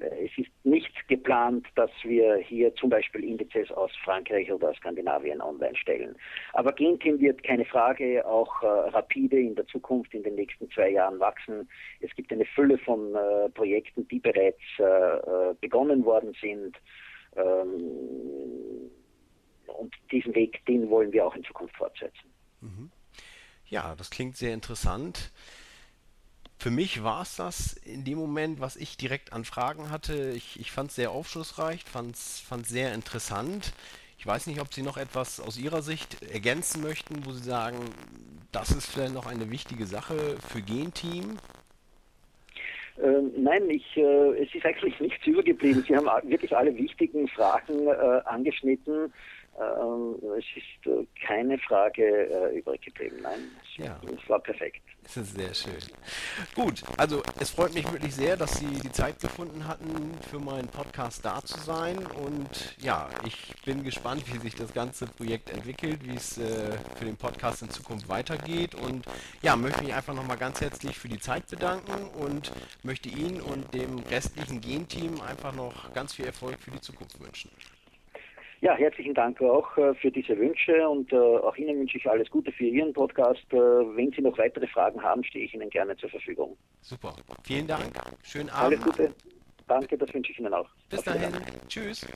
[0.00, 5.40] es ist nicht geplant, dass wir hier zum Beispiel Indizes aus Frankreich oder aus Skandinavien
[5.40, 6.16] online stellen.
[6.54, 11.20] Aber Genteam wird keine Frage auch rapide in der Zukunft in den nächsten zwei Jahren
[11.20, 11.68] wachsen.
[12.00, 13.14] Es gibt eine Fülle von
[13.54, 14.62] Projekten, die bereits
[15.60, 16.76] begonnen worden sind.
[17.36, 18.90] Ähm,
[19.66, 22.30] und diesen Weg, den wollen wir auch in Zukunft fortsetzen.
[22.60, 22.90] Mhm.
[23.66, 25.30] Ja, das klingt sehr interessant.
[26.58, 30.32] Für mich war es das in dem Moment, was ich direkt an Fragen hatte.
[30.36, 33.72] Ich, ich fand es sehr aufschlussreich, fand es sehr interessant.
[34.18, 37.76] Ich weiß nicht, ob Sie noch etwas aus Ihrer Sicht ergänzen möchten, wo Sie sagen,
[38.52, 41.36] das ist vielleicht noch eine wichtige Sache für Genteam.
[43.02, 45.84] Ähm, nein, ich, äh, es ist eigentlich nichts übergeblieben.
[45.86, 49.12] Sie haben wirklich alle wichtigen Fragen äh, angeschnitten.
[49.60, 53.18] Ähm, es ist äh, keine Frage äh, übrig geblieben.
[53.22, 54.00] Nein, es, ja.
[54.04, 54.82] es war perfekt.
[55.04, 55.78] Das ist sehr schön.
[56.54, 60.66] Gut, also es freut mich wirklich sehr, dass Sie die Zeit gefunden hatten, für meinen
[60.66, 61.98] Podcast da zu sein.
[61.98, 67.04] Und ja, ich bin gespannt, wie sich das ganze Projekt entwickelt, wie es äh, für
[67.04, 68.74] den Podcast in Zukunft weitergeht.
[68.74, 69.04] Und
[69.42, 72.50] ja, möchte mich einfach nochmal ganz herzlich für die Zeit bedanken und
[72.82, 77.50] möchte Ihnen und dem restlichen Gen-Team einfach noch ganz viel Erfolg für die Zukunft wünschen.
[78.64, 82.30] Ja, herzlichen Dank auch äh, für diese Wünsche und äh, auch Ihnen wünsche ich alles
[82.30, 83.44] Gute für Ihren Podcast.
[83.50, 86.56] Äh, wenn Sie noch weitere Fragen haben, stehe ich Ihnen gerne zur Verfügung.
[86.80, 87.14] Super.
[87.42, 87.92] Vielen Dank.
[88.22, 88.82] Schönen Abend.
[88.82, 89.14] Alles Gute.
[89.68, 90.70] Danke, das wünsche ich Ihnen auch.
[90.88, 91.34] Bis Auf dahin.
[91.68, 92.06] Tschüss.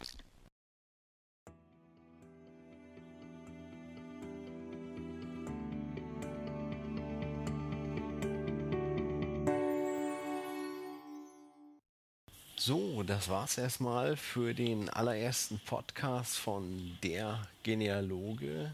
[12.60, 18.72] So, das war's erstmal für den allerersten Podcast von der Genealoge.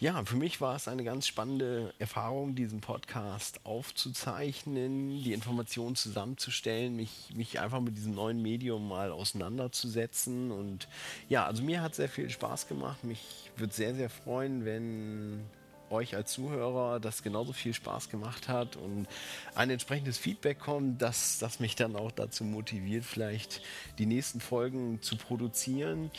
[0.00, 6.96] Ja, für mich war es eine ganz spannende Erfahrung, diesen Podcast aufzuzeichnen, die Informationen zusammenzustellen,
[6.96, 10.50] mich, mich einfach mit diesem neuen Medium mal auseinanderzusetzen.
[10.50, 10.88] Und
[11.28, 13.04] ja, also mir hat sehr viel Spaß gemacht.
[13.04, 15.44] Mich würde sehr, sehr freuen, wenn
[15.90, 19.06] euch als Zuhörer das genauso viel Spaß gemacht hat und
[19.54, 23.62] ein entsprechendes Feedback kommt, das, das mich dann auch dazu motiviert, vielleicht
[23.98, 26.10] die nächsten Folgen zu produzieren.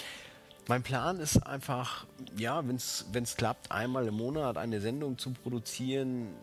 [0.67, 2.05] Mein Plan ist einfach,
[2.35, 6.33] ja, wenn es klappt, einmal im Monat eine Sendung zu produzieren